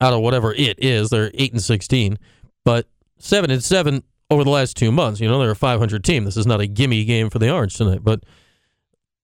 out 0.00 0.12
of 0.12 0.20
whatever 0.20 0.52
it 0.52 0.82
is. 0.82 1.10
They're 1.10 1.30
eight 1.34 1.52
and 1.52 1.62
sixteen, 1.62 2.18
but 2.64 2.88
seven 3.18 3.50
and 3.50 3.62
seven 3.62 4.02
over 4.30 4.44
the 4.44 4.50
last 4.50 4.76
two 4.76 4.92
months. 4.92 5.20
You 5.20 5.28
know 5.28 5.38
they're 5.38 5.50
a 5.50 5.56
five 5.56 5.78
hundred 5.78 6.04
team. 6.04 6.24
This 6.24 6.36
is 6.36 6.46
not 6.46 6.60
a 6.60 6.66
gimme 6.66 7.04
game 7.04 7.30
for 7.30 7.38
the 7.38 7.50
Orange 7.50 7.76
tonight, 7.76 8.00
but 8.02 8.24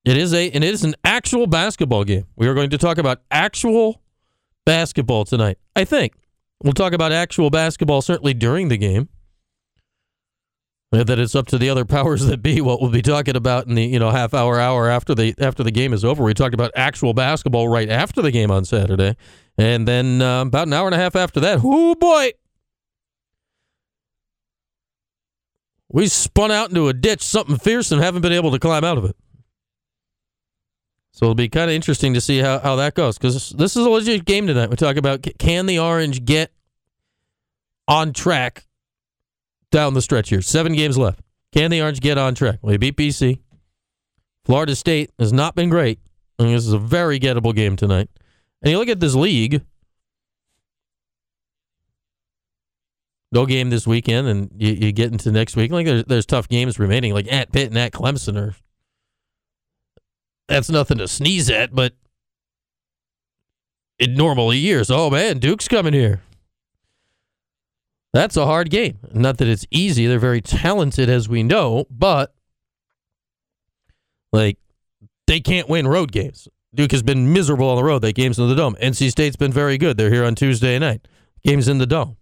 it 0.05 0.17
is 0.17 0.33
a 0.33 0.51
and 0.51 0.65
it 0.65 0.73
is 0.73 0.85
an 0.85 0.95
actual 1.05 1.47
basketball 1.47 2.05
game. 2.05 2.27
We 2.37 2.47
are 2.47 2.55
going 2.55 2.71
to 2.71 2.79
talk 2.79 2.99
about 2.99 3.23
actual 3.31 4.01
basketball 4.65 5.25
tonight. 5.25 5.59
I 5.77 5.85
think 5.85 6.15
we'll 6.63 6.73
talk 6.73 6.93
about 6.93 7.13
actual 7.13 7.51
basketball 7.51 8.03
certainly 8.03 8.35
during 8.35 8.69
the 8.69 8.79
game. 8.79 9.09
That 10.93 11.21
it's 11.21 11.37
up 11.37 11.47
to 11.49 11.59
the 11.59 11.71
other 11.71 11.85
powers 11.85 12.27
that 12.27 12.43
be 12.43 12.61
what 12.61 12.81
we'll 12.81 12.91
be 12.91 13.01
talking 13.01 13.37
about 13.37 13.69
in 13.69 13.77
the 13.77 13.85
you 13.85 14.01
know 14.01 14.11
half 14.11 14.35
hour 14.35 14.59
hour 14.59 14.89
after 14.89 15.15
the 15.15 15.35
after 15.39 15.63
the 15.63 15.71
game 15.71 15.93
is 15.93 16.05
over. 16.05 16.25
We 16.25 16.35
talked 16.35 16.55
about 16.55 16.73
actual 16.75 17.15
basketball 17.15 17.69
right 17.69 17.89
after 17.89 18.21
the 18.21 18.33
game 18.33 18.51
on 18.51 18.65
Saturday, 18.65 19.17
and 19.59 19.87
then 19.87 20.23
uh, 20.23 20.43
about 20.43 20.67
an 20.67 20.73
hour 20.73 20.87
and 20.87 20.95
a 20.95 20.99
half 20.99 21.17
after 21.17 21.41
that, 21.41 21.61
oh 21.63 21.95
boy, 21.95 22.33
we 25.89 26.07
spun 26.09 26.51
out 26.51 26.69
into 26.69 26.89
a 26.89 26.93
ditch, 26.93 27.23
something 27.23 27.57
fierce, 27.57 27.91
and 27.91 28.03
haven't 28.03 28.23
been 28.23 28.33
able 28.33 28.53
to 28.53 28.59
climb 28.59 28.85
out 28.85 28.99
of 28.99 29.05
it. 29.05 29.17
So 31.13 31.27
it'll 31.27 31.35
be 31.35 31.49
kind 31.49 31.69
of 31.69 31.75
interesting 31.75 32.15
to 32.15 32.21
see 32.21 32.39
how, 32.39 32.61
how 32.61 32.77
that 32.77 32.95
goes 32.95 33.19
because 33.19 33.51
this 33.51 33.77
is 33.77 33.85
a 33.85 33.91
legit 33.91 34.25
game 34.25 34.47
tonight. 34.47 34.71
We 34.71 34.77
talk 34.77 34.97
about 34.97 35.27
can 35.39 35.67
the 35.67 35.79
Orange 35.79 36.25
get 36.25 36.53
on 37.89 38.13
track 38.13 38.67
down 39.71 39.95
the 39.95 40.03
stretch 40.03 40.29
here. 40.29 40.41
Seven 40.41 40.73
games 40.75 40.97
left. 40.97 41.21
Can 41.53 41.71
the 41.71 41.83
Orange 41.83 42.01
get 42.01 42.17
on 42.17 42.35
track? 42.35 42.61
Well, 42.63 42.71
they 42.71 42.77
beat 42.77 42.97
BC. 42.97 43.41
Florida 44.45 44.75
State 44.75 45.11
has 45.19 45.33
not 45.33 45.55
been 45.55 45.69
great. 45.69 45.99
I 46.39 46.45
mean, 46.45 46.55
this 46.55 46.67
is 46.67 46.73
a 46.73 46.79
very 46.79 47.21
gettable 47.21 47.55
game 47.55 47.77
tonight. 47.77 48.09
And 48.63 48.71
you 48.71 48.79
look 48.79 48.89
at 48.89 49.01
this 49.01 49.15
league. 49.15 49.63
No 53.33 53.47
game 53.47 53.71
this 53.71 53.87
weekend, 53.87 54.27
and 54.27 54.51
you, 54.57 54.73
you 54.73 54.93
get 54.93 55.13
into 55.13 55.31
next 55.31 55.55
week. 55.55 55.71
Like 55.71 55.87
there's 55.87 56.05
there's 56.05 56.27
tough 56.27 56.49
games 56.49 56.81
remaining, 56.81 57.15
like 57.15 57.33
at 57.33 57.53
Pitt 57.53 57.69
and 57.69 57.79
at 57.79 57.93
Clemson 57.93 58.37
Or 58.37 58.57
That's 60.49 60.69
nothing 60.69 60.99
to 60.99 61.07
sneeze 61.07 61.49
at, 61.49 61.73
but 61.73 61.95
in 64.01 64.15
normal 64.15 64.53
years, 64.53 64.91
oh 64.91 65.11
man, 65.11 65.39
Duke's 65.39 65.69
coming 65.69 65.93
here. 65.93 66.23
That's 68.13 68.37
a 68.37 68.47
hard 68.47 68.71
game. 68.71 68.99
Not 69.13 69.39
that 69.39 69.47
it's 69.47 69.67
easy. 69.71 70.07
They're 70.07 70.19
very 70.19 70.41
talented, 70.41 71.09
as 71.09 71.29
we 71.29 71.45
know, 71.45 71.87
but 71.89 72.35
like 74.33 74.59
they 75.29 75.39
can't 75.39 75.69
win 75.69 75.87
road 75.87 76.11
games. 76.11 76.49
Duke 76.75 76.93
has 76.93 77.03
been 77.03 77.33
miserable 77.33 77.69
on 77.69 77.77
the 77.77 77.85
road. 77.85 78.01
They 78.01 78.13
games 78.13 78.39
in 78.39 78.49
the 78.49 78.55
dome. 78.55 78.77
NC 78.81 79.11
State's 79.11 79.37
been 79.37 79.53
very 79.53 79.77
good. 79.77 79.97
They're 79.97 80.11
here 80.11 80.25
on 80.25 80.35
Tuesday 80.35 80.79
night. 80.79 81.07
Games 81.45 81.69
in 81.69 81.79
the 81.79 81.87
dome. 81.87 82.17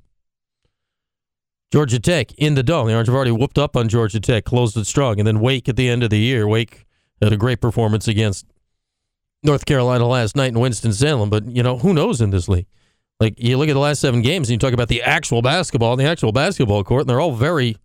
Georgia 1.70 2.00
Tech 2.00 2.32
in 2.34 2.54
the 2.54 2.62
dome. 2.62 2.86
The 2.86 2.94
Orange 2.94 3.08
have 3.08 3.14
already 3.14 3.30
whooped 3.30 3.58
up 3.58 3.76
on 3.76 3.88
Georgia 3.88 4.20
Tech, 4.20 4.44
closed 4.44 4.76
it 4.76 4.86
strong, 4.86 5.18
and 5.18 5.26
then 5.26 5.40
Wake 5.40 5.68
at 5.68 5.76
the 5.76 5.88
end 5.88 6.02
of 6.02 6.08
the 6.10 6.18
year. 6.18 6.48
Wake 6.48 6.86
had 7.20 7.32
a 7.32 7.36
great 7.36 7.60
performance 7.60 8.08
against 8.08 8.46
North 9.42 9.66
Carolina 9.66 10.06
last 10.06 10.34
night 10.34 10.52
in 10.52 10.60
Winston 10.60 10.92
Salem. 10.94 11.28
But 11.28 11.46
you 11.46 11.62
know 11.62 11.78
who 11.78 11.92
knows 11.92 12.20
in 12.22 12.30
this 12.30 12.48
league? 12.48 12.66
Like 13.20 13.34
you 13.38 13.58
look 13.58 13.68
at 13.68 13.74
the 13.74 13.80
last 13.80 14.00
seven 14.00 14.22
games 14.22 14.48
and 14.48 14.54
you 14.54 14.58
talk 14.58 14.72
about 14.72 14.88
the 14.88 15.02
actual 15.02 15.42
basketball 15.42 15.92
and 15.92 16.00
the 16.00 16.06
actual 16.06 16.32
basketball 16.32 16.84
court, 16.84 17.02
and 17.02 17.10
they're 17.10 17.20
all 17.20 17.32
very 17.32 17.76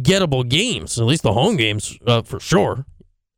gettable 0.00 0.48
games. 0.48 0.98
At 0.98 1.04
least 1.04 1.22
the 1.22 1.32
home 1.32 1.56
games, 1.56 1.98
uh, 2.06 2.22
for 2.22 2.40
sure, 2.40 2.86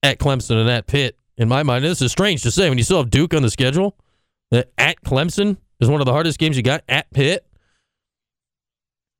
at 0.07 0.19
Clemson 0.19 0.61
and 0.61 0.71
at 0.71 0.87
Pitt. 0.87 1.19
In 1.37 1.49
my 1.49 1.63
mind, 1.63 1.85
this 1.85 2.01
is 2.01 2.13
strange 2.13 2.43
to 2.45 2.51
say 2.51 2.69
when 2.69 2.79
you 2.79 2.85
still 2.85 2.99
have 2.99 3.11
Duke 3.11 3.35
on 3.35 3.43
the 3.43 3.51
schedule. 3.51 3.97
That 4.51 4.71
at 4.79 5.03
Clemson 5.03 5.57
is 5.81 5.89
one 5.89 6.01
of 6.01 6.07
the 6.07 6.13
hardest 6.13 6.39
games 6.39 6.57
you 6.57 6.63
got. 6.63 6.83
At 6.89 7.13
Pitt, 7.13 7.45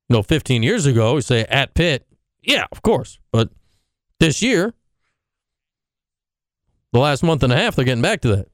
you 0.07 0.15
know, 0.15 0.23
15 0.23 0.63
years 0.63 0.85
ago, 0.85 1.15
we 1.15 1.21
say 1.21 1.41
at 1.49 1.73
Pitt, 1.73 2.07
yeah, 2.41 2.65
of 2.71 2.81
course, 2.81 3.19
but 3.31 3.49
this 4.19 4.41
year, 4.41 4.73
the 6.93 6.99
last 6.99 7.23
month 7.23 7.43
and 7.43 7.51
a 7.51 7.57
half, 7.57 7.75
they're 7.75 7.83
getting 7.85 8.01
back 8.01 8.21
to 8.21 8.37
that. 8.37 8.47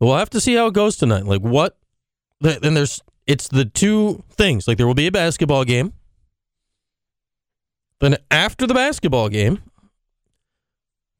We'll 0.00 0.16
have 0.16 0.30
to 0.30 0.40
see 0.40 0.54
how 0.54 0.68
it 0.68 0.74
goes 0.74 0.96
tonight. 0.96 1.26
Like 1.26 1.42
what? 1.42 1.76
Then 2.40 2.74
there's 2.74 3.02
it's 3.26 3.48
the 3.48 3.64
two 3.64 4.24
things. 4.30 4.66
Like 4.66 4.78
there 4.78 4.86
will 4.86 4.94
be 4.94 5.08
a 5.08 5.12
basketball 5.12 5.64
game. 5.64 5.92
Then 8.00 8.16
after 8.30 8.66
the 8.66 8.74
basketball 8.74 9.28
game, 9.28 9.62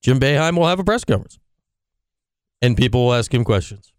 Jim 0.03 0.21
Boeheim 0.21 0.57
will 0.57 0.67
have 0.67 0.79
a 0.79 0.85
press 0.85 1.05
conference, 1.05 1.39
and 2.63 2.77
people 2.77 3.07
will 3.07 3.15
ask 3.15 3.33
him 3.33 3.45
questions. 3.45 3.93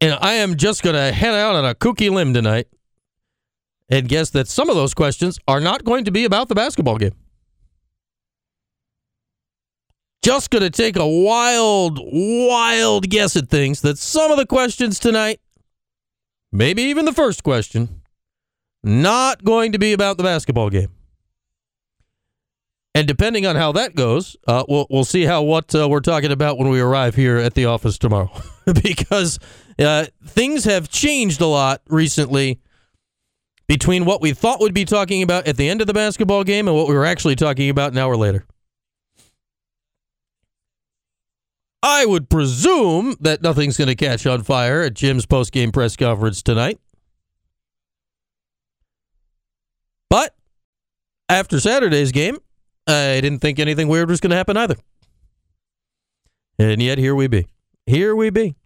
And 0.00 0.16
I 0.20 0.34
am 0.34 0.56
just 0.56 0.82
going 0.82 0.94
to 0.94 1.12
head 1.12 1.34
out 1.34 1.56
on 1.56 1.64
a 1.64 1.74
kooky 1.74 2.10
limb 2.10 2.32
tonight 2.34 2.68
and 3.88 4.08
guess 4.08 4.30
that 4.30 4.46
some 4.46 4.68
of 4.68 4.76
those 4.76 4.94
questions 4.94 5.38
are 5.48 5.60
not 5.60 5.84
going 5.84 6.04
to 6.04 6.10
be 6.10 6.24
about 6.24 6.48
the 6.48 6.54
basketball 6.54 6.98
game 6.98 7.14
just 10.28 10.50
going 10.50 10.62
to 10.62 10.70
take 10.70 10.96
a 10.96 11.06
wild, 11.06 11.98
wild 12.02 13.08
guess 13.08 13.36
at 13.36 13.48
things 13.48 13.80
that 13.82 13.96
some 13.96 14.30
of 14.30 14.36
the 14.36 14.44
questions 14.44 14.98
tonight, 14.98 15.40
maybe 16.52 16.82
even 16.82 17.04
the 17.04 17.14
first 17.14 17.42
question, 17.42 18.02
not 18.82 19.44
going 19.44 19.72
to 19.72 19.78
be 19.78 19.92
about 19.92 20.16
the 20.16 20.22
basketball 20.22 20.70
game. 20.70 20.88
And 22.94 23.06
depending 23.06 23.46
on 23.46 23.54
how 23.54 23.72
that 23.72 23.94
goes, 23.94 24.36
uh, 24.46 24.64
we'll 24.68 24.86
we'll 24.90 25.04
see 25.04 25.24
how 25.24 25.42
what 25.42 25.72
uh, 25.74 25.88
we're 25.88 26.00
talking 26.00 26.32
about 26.32 26.58
when 26.58 26.68
we 26.68 26.80
arrive 26.80 27.14
here 27.14 27.36
at 27.36 27.54
the 27.54 27.66
office 27.66 27.96
tomorrow, 27.98 28.30
because 28.82 29.38
uh, 29.78 30.06
things 30.26 30.64
have 30.64 30.88
changed 30.88 31.40
a 31.40 31.46
lot 31.46 31.80
recently 31.88 32.60
between 33.68 34.04
what 34.04 34.20
we 34.20 34.32
thought 34.32 34.60
we'd 34.60 34.74
be 34.74 34.84
talking 34.84 35.22
about 35.22 35.46
at 35.46 35.56
the 35.56 35.68
end 35.68 35.80
of 35.80 35.86
the 35.86 35.94
basketball 35.94 36.42
game 36.42 36.66
and 36.66 36.76
what 36.76 36.88
we 36.88 36.94
were 36.94 37.04
actually 37.04 37.36
talking 37.36 37.68
about 37.70 37.92
an 37.92 37.98
hour 37.98 38.16
later. 38.16 38.46
I 41.82 42.06
would 42.06 42.28
presume 42.28 43.14
that 43.20 43.42
nothing's 43.42 43.76
going 43.76 43.88
to 43.88 43.94
catch 43.94 44.26
on 44.26 44.42
fire 44.42 44.82
at 44.82 44.94
Jim's 44.94 45.26
post-game 45.26 45.70
press 45.70 45.94
conference 45.94 46.42
tonight. 46.42 46.80
But 50.10 50.34
after 51.28 51.60
Saturday's 51.60 52.12
game, 52.12 52.38
I 52.86 53.20
didn't 53.20 53.40
think 53.40 53.58
anything 53.58 53.88
weird 53.88 54.08
was 54.08 54.20
going 54.20 54.30
to 54.30 54.36
happen 54.36 54.56
either. 54.56 54.76
And 56.58 56.82
yet 56.82 56.98
here 56.98 57.14
we 57.14 57.26
be. 57.26 57.46
Here 57.86 58.16
we 58.16 58.30
be. 58.30 58.56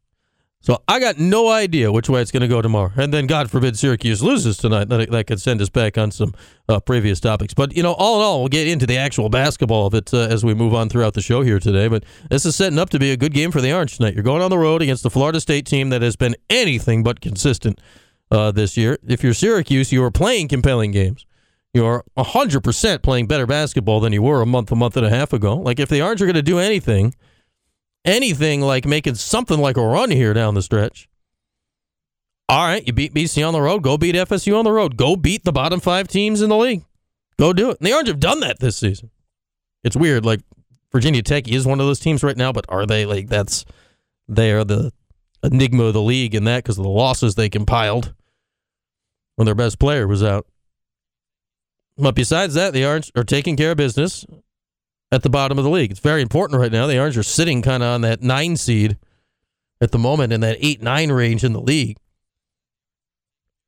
So 0.62 0.80
I 0.86 1.00
got 1.00 1.18
no 1.18 1.48
idea 1.48 1.90
which 1.90 2.08
way 2.08 2.22
it's 2.22 2.30
going 2.30 2.42
to 2.42 2.48
go 2.48 2.62
tomorrow. 2.62 2.92
And 2.96 3.12
then, 3.12 3.26
God 3.26 3.50
forbid, 3.50 3.76
Syracuse 3.76 4.22
loses 4.22 4.56
tonight. 4.56 4.88
That, 4.90 5.10
that 5.10 5.26
could 5.26 5.40
send 5.40 5.60
us 5.60 5.68
back 5.68 5.98
on 5.98 6.12
some 6.12 6.34
uh, 6.68 6.78
previous 6.78 7.18
topics. 7.18 7.52
But, 7.52 7.76
you 7.76 7.82
know, 7.82 7.94
all 7.94 8.20
in 8.20 8.22
all, 8.24 8.38
we'll 8.38 8.48
get 8.48 8.68
into 8.68 8.86
the 8.86 8.96
actual 8.96 9.28
basketball 9.28 9.88
of 9.88 9.94
it 9.94 10.14
uh, 10.14 10.18
as 10.18 10.44
we 10.44 10.54
move 10.54 10.72
on 10.72 10.88
throughout 10.88 11.14
the 11.14 11.20
show 11.20 11.42
here 11.42 11.58
today. 11.58 11.88
But 11.88 12.04
this 12.30 12.46
is 12.46 12.54
setting 12.54 12.78
up 12.78 12.90
to 12.90 13.00
be 13.00 13.10
a 13.10 13.16
good 13.16 13.34
game 13.34 13.50
for 13.50 13.60
the 13.60 13.72
Orange 13.72 13.96
tonight. 13.96 14.14
You're 14.14 14.22
going 14.22 14.40
on 14.40 14.50
the 14.50 14.58
road 14.58 14.82
against 14.82 15.02
the 15.02 15.10
Florida 15.10 15.40
State 15.40 15.66
team 15.66 15.90
that 15.90 16.00
has 16.00 16.14
been 16.14 16.36
anything 16.48 17.02
but 17.02 17.20
consistent 17.20 17.80
uh, 18.30 18.52
this 18.52 18.76
year. 18.76 18.98
If 19.04 19.24
you're 19.24 19.34
Syracuse, 19.34 19.90
you 19.90 20.04
are 20.04 20.12
playing 20.12 20.46
compelling 20.46 20.92
games. 20.92 21.26
You're 21.74 22.04
100% 22.18 23.02
playing 23.02 23.26
better 23.26 23.46
basketball 23.46 24.00
than 24.00 24.12
you 24.12 24.22
were 24.22 24.42
a 24.42 24.46
month, 24.46 24.70
a 24.70 24.76
month 24.76 24.96
and 24.96 25.06
a 25.06 25.10
half 25.10 25.32
ago. 25.32 25.56
Like, 25.56 25.80
if 25.80 25.88
the 25.88 26.02
Orange 26.02 26.20
are 26.20 26.26
going 26.26 26.34
to 26.34 26.42
do 26.42 26.58
anything– 26.58 27.14
anything 28.04 28.60
like 28.60 28.84
making 28.84 29.14
something 29.16 29.58
like 29.58 29.76
a 29.76 29.86
run 29.86 30.10
here 30.10 30.34
down 30.34 30.54
the 30.54 30.62
stretch. 30.62 31.08
All 32.48 32.64
right, 32.64 32.86
you 32.86 32.92
beat 32.92 33.14
BC 33.14 33.46
on 33.46 33.52
the 33.52 33.62
road. 33.62 33.82
Go 33.82 33.96
beat 33.96 34.14
FSU 34.14 34.58
on 34.58 34.64
the 34.64 34.72
road. 34.72 34.96
Go 34.96 35.16
beat 35.16 35.44
the 35.44 35.52
bottom 35.52 35.80
five 35.80 36.08
teams 36.08 36.42
in 36.42 36.50
the 36.50 36.56
league. 36.56 36.84
Go 37.38 37.52
do 37.52 37.70
it. 37.70 37.78
And 37.80 37.86
the 37.86 37.92
Orange 37.92 38.08
have 38.08 38.20
done 38.20 38.40
that 38.40 38.58
this 38.60 38.76
season. 38.76 39.10
It's 39.84 39.96
weird. 39.96 40.24
Like 40.24 40.40
Virginia 40.90 41.22
Tech 41.22 41.48
is 41.48 41.66
one 41.66 41.80
of 41.80 41.86
those 41.86 42.00
teams 42.00 42.22
right 42.22 42.36
now, 42.36 42.52
but 42.52 42.66
are 42.68 42.84
they 42.84 43.06
like 43.06 43.28
that's 43.28 43.64
they 44.28 44.52
are 44.52 44.64
the 44.64 44.92
enigma 45.42 45.84
of 45.84 45.94
the 45.94 46.02
league 46.02 46.34
in 46.34 46.44
that 46.44 46.62
because 46.62 46.78
of 46.78 46.84
the 46.84 46.90
losses 46.90 47.34
they 47.34 47.48
compiled 47.48 48.12
when 49.36 49.46
their 49.46 49.54
best 49.54 49.78
player 49.78 50.06
was 50.06 50.22
out. 50.22 50.46
But 51.98 52.14
besides 52.14 52.54
that, 52.54 52.72
the 52.72 52.84
Orange 52.84 53.12
are 53.14 53.24
taking 53.24 53.56
care 53.56 53.72
of 53.72 53.76
business 53.76 54.24
at 55.10 55.22
the 55.22 55.30
bottom 55.30 55.58
of 55.58 55.64
the 55.64 55.70
league. 55.70 55.90
It's 55.90 56.00
very 56.00 56.22
important 56.22 56.60
right 56.60 56.72
now. 56.72 56.86
The 56.86 56.98
Orange 56.98 57.18
are 57.18 57.22
sitting 57.22 57.62
kind 57.62 57.82
of 57.82 57.90
on 57.90 58.00
that 58.00 58.22
nine 58.22 58.56
seed 58.56 58.96
at 59.80 59.92
the 59.92 59.98
moment 59.98 60.32
in 60.32 60.40
that 60.40 60.56
eight 60.60 60.82
nine 60.82 61.12
range 61.12 61.44
in 61.44 61.52
the 61.52 61.60
league. 61.60 61.98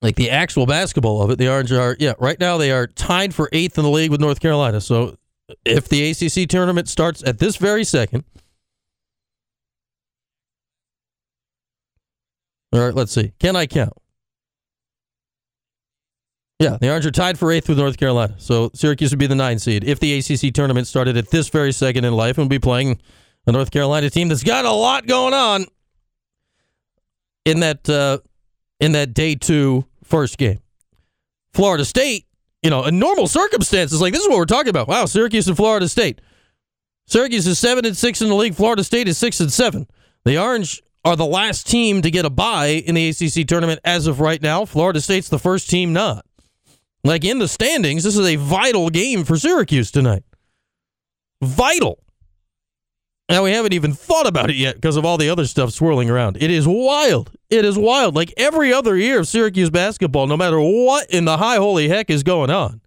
Like 0.00 0.16
the 0.16 0.30
actual 0.30 0.66
basketball 0.66 1.22
of 1.22 1.30
it, 1.30 1.38
the 1.38 1.48
Orange 1.48 1.72
are 1.72 1.96
yeah 1.98 2.14
right 2.18 2.38
now 2.40 2.56
they 2.56 2.72
are 2.72 2.86
tied 2.86 3.34
for 3.34 3.48
eighth 3.52 3.78
in 3.78 3.84
the 3.84 3.90
league 3.90 4.10
with 4.10 4.20
North 4.20 4.40
Carolina. 4.40 4.80
So 4.80 5.16
if 5.64 5.88
the 5.88 6.10
ACC 6.10 6.48
tournament 6.48 6.88
starts 6.88 7.22
at 7.24 7.38
this 7.38 7.56
very 7.56 7.84
second, 7.84 8.24
all 12.72 12.80
right, 12.80 12.94
let's 12.94 13.12
see. 13.12 13.32
Can 13.38 13.54
I 13.56 13.66
count? 13.66 13.92
Yeah, 16.64 16.78
the 16.80 16.88
Orange 16.88 17.04
are 17.04 17.10
tied 17.10 17.38
for 17.38 17.52
eighth 17.52 17.68
with 17.68 17.76
North 17.76 17.98
Carolina. 17.98 18.36
So 18.38 18.70
Syracuse 18.72 19.10
would 19.10 19.18
be 19.18 19.26
the 19.26 19.34
nine 19.34 19.58
seed. 19.58 19.84
If 19.84 20.00
the 20.00 20.18
ACC 20.18 20.54
tournament 20.54 20.86
started 20.86 21.14
at 21.18 21.28
this 21.28 21.50
very 21.50 21.72
second 21.72 22.06
in 22.06 22.14
life 22.14 22.38
and 22.38 22.46
would 22.46 22.48
be 22.48 22.58
playing 22.58 23.02
a 23.46 23.52
North 23.52 23.70
Carolina 23.70 24.08
team 24.08 24.28
that's 24.28 24.42
got 24.42 24.64
a 24.64 24.72
lot 24.72 25.06
going 25.06 25.34
on 25.34 25.66
in 27.44 27.60
that 27.60 27.86
uh, 27.90 28.16
in 28.80 28.92
that 28.92 29.12
day 29.12 29.34
two 29.34 29.84
first 30.04 30.38
game. 30.38 30.60
Florida 31.52 31.84
State, 31.84 32.24
you 32.62 32.70
know, 32.70 32.84
in 32.84 32.98
normal 32.98 33.26
circumstances, 33.26 34.00
like 34.00 34.14
this 34.14 34.22
is 34.22 34.28
what 34.30 34.38
we're 34.38 34.46
talking 34.46 34.70
about. 34.70 34.88
Wow, 34.88 35.04
Syracuse 35.04 35.46
and 35.46 35.58
Florida 35.58 35.86
State. 35.86 36.22
Syracuse 37.06 37.46
is 37.46 37.58
seven 37.58 37.84
and 37.84 37.94
six 37.94 38.22
in 38.22 38.30
the 38.30 38.34
league. 38.34 38.54
Florida 38.54 38.82
State 38.82 39.06
is 39.06 39.18
six 39.18 39.38
and 39.38 39.52
seven. 39.52 39.86
The 40.24 40.38
Orange 40.38 40.82
are 41.04 41.14
the 41.14 41.26
last 41.26 41.68
team 41.68 42.00
to 42.00 42.10
get 42.10 42.24
a 42.24 42.30
bye 42.30 42.82
in 42.86 42.94
the 42.94 43.10
ACC 43.10 43.46
tournament 43.46 43.80
as 43.84 44.06
of 44.06 44.18
right 44.18 44.40
now. 44.40 44.64
Florida 44.64 45.02
State's 45.02 45.28
the 45.28 45.38
first 45.38 45.68
team 45.68 45.92
not. 45.92 46.24
Like 47.04 47.24
in 47.24 47.38
the 47.38 47.48
standings, 47.48 48.02
this 48.02 48.16
is 48.16 48.26
a 48.26 48.36
vital 48.36 48.88
game 48.88 49.24
for 49.24 49.36
Syracuse 49.36 49.90
tonight. 49.90 50.24
Vital. 51.42 52.02
Now 53.28 53.44
we 53.44 53.52
haven't 53.52 53.74
even 53.74 53.92
thought 53.92 54.26
about 54.26 54.50
it 54.50 54.56
yet 54.56 54.76
because 54.76 54.96
of 54.96 55.04
all 55.04 55.18
the 55.18 55.28
other 55.28 55.46
stuff 55.46 55.70
swirling 55.70 56.08
around. 56.08 56.38
It 56.40 56.50
is 56.50 56.66
wild. 56.66 57.30
It 57.50 57.64
is 57.64 57.76
wild. 57.78 58.14
Like 58.14 58.32
every 58.38 58.72
other 58.72 58.96
year 58.96 59.20
of 59.20 59.28
Syracuse 59.28 59.70
basketball, 59.70 60.26
no 60.26 60.36
matter 60.36 60.58
what 60.58 61.10
in 61.10 61.26
the 61.26 61.36
high 61.36 61.56
holy 61.56 61.88
heck 61.88 62.08
is 62.08 62.22
going 62.22 62.50
on. 62.50 62.80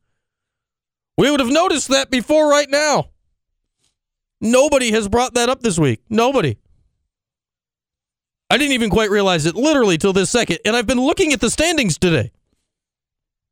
We 1.17 1.29
would 1.29 1.39
have 1.39 1.50
noticed 1.50 1.88
that 1.89 2.09
before 2.09 2.50
right 2.50 2.69
now. 2.69 3.09
Nobody 4.41 4.91
has 4.91 5.07
brought 5.07 5.33
that 5.36 5.50
up 5.50 5.62
this 5.62 5.79
week. 5.79 6.01
Nobody. 6.09 6.57
I 8.50 8.57
didn't 8.57 8.74
even 8.74 8.89
quite 8.89 9.09
realize 9.09 9.45
it 9.45 9.55
literally 9.55 9.97
till 9.97 10.13
this 10.13 10.29
second, 10.29 10.59
and 10.63 10.75
I've 10.75 10.88
been 10.88 11.01
looking 11.01 11.33
at 11.33 11.41
the 11.41 11.50
standings 11.50 11.97
today 11.97 12.31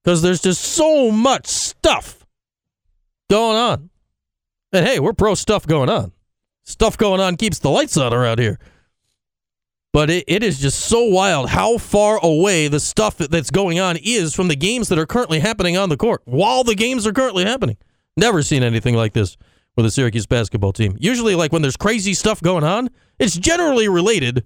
because 0.06 0.22
there's 0.22 0.42
just 0.42 0.62
so 0.62 1.10
much 1.10 1.48
stuff 1.48 2.28
going 3.28 3.58
on. 3.58 3.90
And 4.72 4.86
hey, 4.86 5.00
we're 5.00 5.14
pro 5.14 5.34
stuff 5.34 5.66
going 5.66 5.90
on. 5.90 6.12
Stuff 6.64 6.96
going 6.96 7.20
on 7.20 7.38
keeps 7.38 7.58
the 7.58 7.72
lights 7.72 7.98
on 7.98 8.14
around 8.14 8.38
here. 8.40 8.60
But 9.94 10.12
it, 10.12 10.26
it 10.28 10.44
is 10.44 10.60
just 10.60 10.82
so 10.82 11.06
wild 11.06 11.50
how 11.50 11.80
far 11.80 12.20
away 12.22 12.68
the 12.68 12.80
stuff 12.80 13.18
that's 13.18 13.50
going 13.50 13.80
on 13.80 13.98
is 14.04 14.36
from 14.36 14.48
the 14.48 14.56
games 14.56 14.90
that 14.90 15.00
are 15.00 15.06
currently 15.08 15.40
happening 15.40 15.76
on 15.76 15.90
the 15.90 15.98
court 15.98 16.22
while 16.26 16.64
the 16.64 16.76
games 16.76 17.08
are 17.08 17.14
currently 17.14 17.44
happening. 17.44 17.78
Never 18.16 18.44
seen 18.44 18.62
anything 18.62 18.96
like 18.96 19.14
this 19.14 19.38
with 19.76 19.86
the 19.86 19.92
Syracuse 19.92 20.28
basketball 20.28 20.74
team. 20.74 20.96
Usually, 21.00 21.34
like 21.34 21.52
when 21.52 21.64
there's 21.64 21.78
crazy 21.78 22.14
stuff 22.14 22.42
going 22.42 22.64
on, 22.64 22.90
it's 23.18 23.36
generally 23.38 23.88
related 23.88 24.46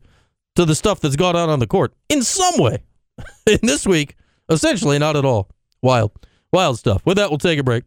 to 0.56 0.66
the 0.66 0.76
stuff 0.76 1.02
that's 1.02 1.16
gone 1.18 1.36
on 1.36 1.50
on 1.50 1.60
the 1.60 1.68
court 1.68 1.94
in 2.08 2.24
some 2.24 2.58
way. 2.58 2.84
and 3.48 3.60
this 3.62 3.86
week, 3.86 4.16
Essentially, 4.50 5.00
not 5.00 5.16
at 5.16 5.26
all. 5.26 5.50
Wild. 5.82 6.12
Wild 6.52 6.80
stuff. 6.80 7.06
With 7.06 7.18
that, 7.18 7.30
we'll 7.30 7.38
take 7.38 7.60
a 7.60 7.64
break. 7.64 7.84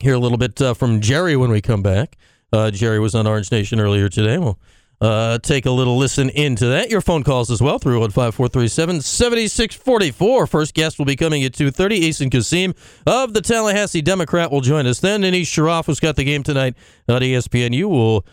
Hear 0.00 0.14
a 0.14 0.18
little 0.18 0.38
bit 0.38 0.60
uh, 0.60 0.74
from 0.74 1.00
Gerry 1.00 1.36
when 1.36 1.50
we 1.50 1.60
come 1.60 1.82
back. 1.82 2.16
Uh, 2.52 2.70
Jerry 2.70 2.98
was 2.98 3.14
on 3.14 3.26
Orange 3.26 3.50
Nation 3.50 3.80
earlier 3.80 4.08
today. 4.08 4.38
We'll 4.38 4.58
uh, 5.00 5.38
take 5.38 5.66
a 5.66 5.70
little 5.70 5.96
listen 5.96 6.28
into 6.30 6.66
that. 6.66 6.90
Your 6.90 7.00
phone 7.00 7.22
calls 7.22 7.50
as 7.50 7.62
well 7.62 7.78
through 7.78 8.00
5437 8.00 9.00
7644. 9.00 10.46
First 10.46 10.74
guest 10.74 10.98
will 10.98 11.06
be 11.06 11.16
coming 11.16 11.42
at 11.44 11.52
2.30. 11.52 12.02
Asen 12.02 12.30
Kasim 12.30 12.74
of 13.06 13.32
the 13.32 13.40
Tallahassee 13.40 14.02
Democrat 14.02 14.50
will 14.50 14.60
join 14.60 14.86
us 14.86 15.00
then. 15.00 15.22
Anish 15.22 15.42
Shroff, 15.42 15.86
who's 15.86 16.00
got 16.00 16.16
the 16.16 16.24
game 16.24 16.42
tonight 16.42 16.74
on 17.08 17.22
ESPNU, 17.22 17.88
will 17.88 18.26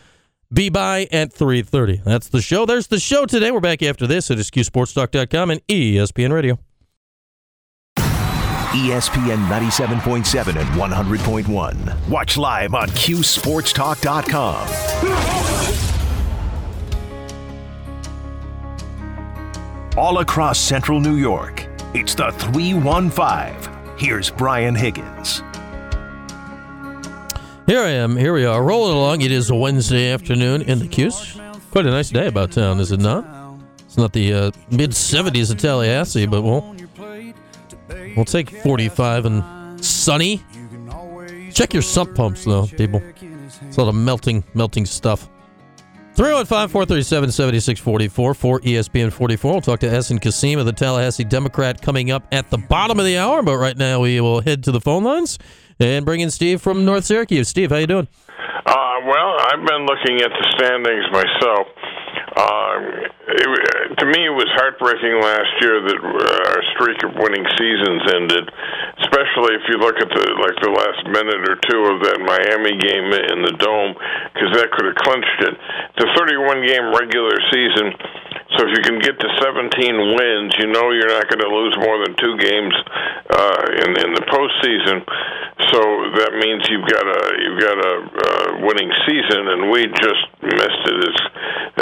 be 0.51 0.69
by 0.69 1.07
at 1.11 1.33
3.30. 1.33 2.03
That's 2.03 2.29
the 2.29 2.41
show. 2.41 2.65
There's 2.65 2.87
the 2.87 2.99
show 2.99 3.25
today. 3.25 3.51
We're 3.51 3.59
back 3.59 3.83
after 3.83 4.07
this 4.07 4.29
at 4.31 4.37
SQSportsTalk.com 4.37 5.51
and 5.51 5.65
ESPN 5.67 6.33
Radio. 6.33 6.59
ESPN 8.71 9.47
97.7 9.47 10.56
and 10.60 10.69
100.1. 10.69 12.10
Watch 12.10 12.38
live 12.38 12.73
on 12.73 12.89
QSportsTalk.com. 12.89 14.67
All 19.97 20.19
across 20.19 20.60
central 20.60 20.99
New 20.99 21.15
York, 21.15 21.67
it's 21.93 22.13
the 22.13 22.32
315. 22.32 23.97
Here's 23.97 24.30
Brian 24.30 24.75
Higgins. 24.75 25.41
Here 27.65 27.82
I 27.82 27.89
am. 27.89 28.15
Here 28.15 28.34
we 28.34 28.45
are, 28.45 28.62
rolling 28.62 28.95
along. 28.95 29.21
It 29.21 29.32
is 29.32 29.49
a 29.49 29.56
Wednesday 29.56 30.12
afternoon 30.12 30.62
in 30.62 30.80
the 30.80 30.88
Q's. 30.88 31.39
Quite 31.71 31.86
a 31.86 31.89
nice 31.89 32.10
day 32.10 32.27
about 32.27 32.51
town, 32.51 32.80
is 32.80 32.91
it 32.91 32.99
not? 32.99 33.25
It's 33.86 33.97
not 33.97 34.13
the 34.13 34.34
uh, 34.34 34.51
mid 34.69 34.91
70s 34.91 35.51
of 35.51 35.58
Tallahassee, 35.58 36.27
but 36.27 36.43
we'll 36.43 36.75
We'll 38.17 38.25
take 38.25 38.49
45 38.49 39.25
and 39.25 39.86
sunny. 39.86 40.43
Check 41.53 41.71
your 41.71 41.84
sump 41.84 42.15
pumps, 42.15 42.45
though, 42.45 42.65
people. 42.65 43.01
It's 43.62 43.77
a 43.77 43.84
lot 43.84 43.89
of 43.89 43.95
melting, 43.95 44.43
melting 44.56 44.88
stuff. 44.88 45.30
315 46.15 46.69
437 46.69 47.32
7644 47.32 48.34
for 48.34 48.60
ESPN 48.62 49.13
44. 49.13 49.51
We'll 49.51 49.62
talk 49.62 49.80
to 49.82 49.88
Asen 49.88 50.19
Kasim 50.19 50.58
of 50.58 50.65
the 50.65 50.73
Tallahassee 50.73 51.25
Democrat 51.25 51.80
coming 51.80 52.10
up 52.10 52.27
at 52.32 52.49
the 52.49 52.58
bottom 52.58 52.97
of 52.97 53.06
the 53.06 53.19
hour. 53.19 53.43
But 53.43 53.58
right 53.58 53.77
now, 53.77 53.99
we 53.99 54.19
will 54.19 54.41
head 54.41 54.63
to 54.63 54.71
the 54.71 54.82
phone 54.82 55.03
lines 55.03 55.38
and 55.80 56.03
bring 56.03 56.21
in 56.21 56.32
Steve 56.32 56.60
from 56.60 56.86
North 56.86 57.06
Syracuse. 57.06 57.49
Steve, 57.49 57.69
how 57.69 57.77
you 57.77 57.86
doing? 57.86 58.08
Uh, 58.65 58.95
well, 59.06 59.38
I've 59.41 59.63
been 59.63 59.86
looking 59.86 60.21
at 60.21 60.32
the 60.32 60.56
standings 60.58 61.06
myself. 61.12 61.67
Um, 62.36 63.16
it, 63.38 63.97
to 63.97 64.06
me, 64.10 64.26
it 64.26 64.36
was 64.36 64.50
heartbreaking 64.58 65.21
last 65.21 65.54
year 65.62 65.78
that 65.86 66.00
uh, 66.02 66.52
our 66.52 66.62
streak 66.73 67.00
of 67.06 67.13
winning 67.17 67.45
seasons 67.58 68.02
ended. 68.13 68.45
Especially 69.06 69.54
if 69.56 69.63
you 69.69 69.78
look 69.78 69.97
at 70.02 70.10
the 70.10 70.26
like 70.41 70.58
the 70.60 70.73
last 70.73 71.02
minute 71.08 71.41
or 71.45 71.56
two 71.69 71.82
of 71.93 71.97
that 72.04 72.17
Miami 72.17 72.76
game 72.82 73.13
in 73.13 73.45
the 73.45 73.56
dome, 73.62 73.93
because 74.34 74.52
that 74.58 74.73
could 74.73 74.89
have 74.89 75.00
clinched 75.00 75.39
it. 75.45 75.56
The 76.02 76.08
31 76.17 76.65
game 76.65 76.86
regular 76.93 77.38
season. 77.54 77.93
So 78.55 78.63
if 78.63 78.71
you 78.71 78.83
can 78.83 78.99
get 79.03 79.19
to 79.19 79.27
17 79.43 80.15
wins, 80.15 80.55
you 80.55 80.71
know 80.71 80.95
you're 80.95 81.12
not 81.12 81.27
going 81.27 81.43
to 81.43 81.51
lose 81.51 81.75
more 81.83 81.99
than 81.99 82.15
two 82.15 82.39
games 82.39 82.75
uh, 83.27 83.63
in 83.83 83.91
in 84.07 84.12
the 84.15 84.23
postseason. 84.23 85.03
So 85.67 85.79
that 86.15 86.31
means 86.39 86.63
you've 86.71 86.88
got 86.88 87.03
a 87.03 87.21
you've 87.43 87.60
got 87.60 87.75
a 87.75 87.93
uh, 88.07 88.47
winning 88.63 88.88
season, 89.03 89.51
and 89.51 89.67
we 89.67 89.83
just 89.91 90.23
missed 90.47 90.83
it 90.88 90.99
as 91.12 91.17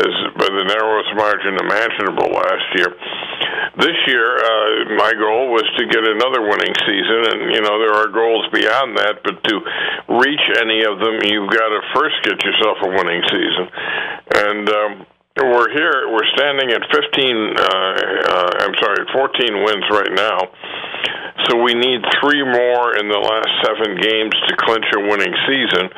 as 0.01 0.13
by 0.41 0.49
the 0.49 0.65
narrowest 0.65 1.13
margin 1.13 1.54
imaginable 1.62 2.34
last 2.34 2.67
year. 2.82 2.91
This 3.78 3.99
year, 4.10 4.25
uh, 4.25 4.97
my 4.97 5.13
goal 5.13 5.54
was 5.54 5.67
to 5.78 5.84
get 5.86 6.01
another 6.01 6.41
winning 6.49 6.73
season, 6.82 7.19
and 7.30 7.39
you 7.54 7.62
know 7.62 7.78
there 7.78 7.93
are 7.93 8.10
goals 8.10 8.49
beyond 8.49 8.97
that, 8.97 9.21
but 9.21 9.38
to 9.43 9.54
reach 10.17 10.45
any 10.58 10.82
of 10.82 10.97
them, 10.97 11.21
you've 11.30 11.51
got 11.54 11.69
to 11.69 11.82
first 11.93 12.17
get 12.25 12.41
yourself 12.41 12.82
a 12.82 12.89
winning 12.89 13.21
season, 13.30 13.65
and. 14.49 14.65
Um, 14.69 15.06
we're 15.43 15.67
here. 15.67 16.08
We're 16.08 16.32
standing 16.32 16.71
at 16.71 16.80
15. 16.88 16.95
Uh, 16.95 17.60
uh, 17.60 18.52
I'm 18.63 18.76
sorry, 18.80 19.04
14 19.12 19.67
wins 19.67 19.84
right 19.91 20.13
now. 20.15 20.39
So 21.52 21.60
we 21.60 21.76
need 21.76 22.00
three 22.24 22.39
more 22.39 22.95
in 22.95 23.12
the 23.12 23.19
last 23.19 23.52
seven 23.67 24.00
games 24.00 24.32
to 24.48 24.56
clinch 24.63 24.88
a 24.95 25.02
winning 25.04 25.36
season. 25.43 25.91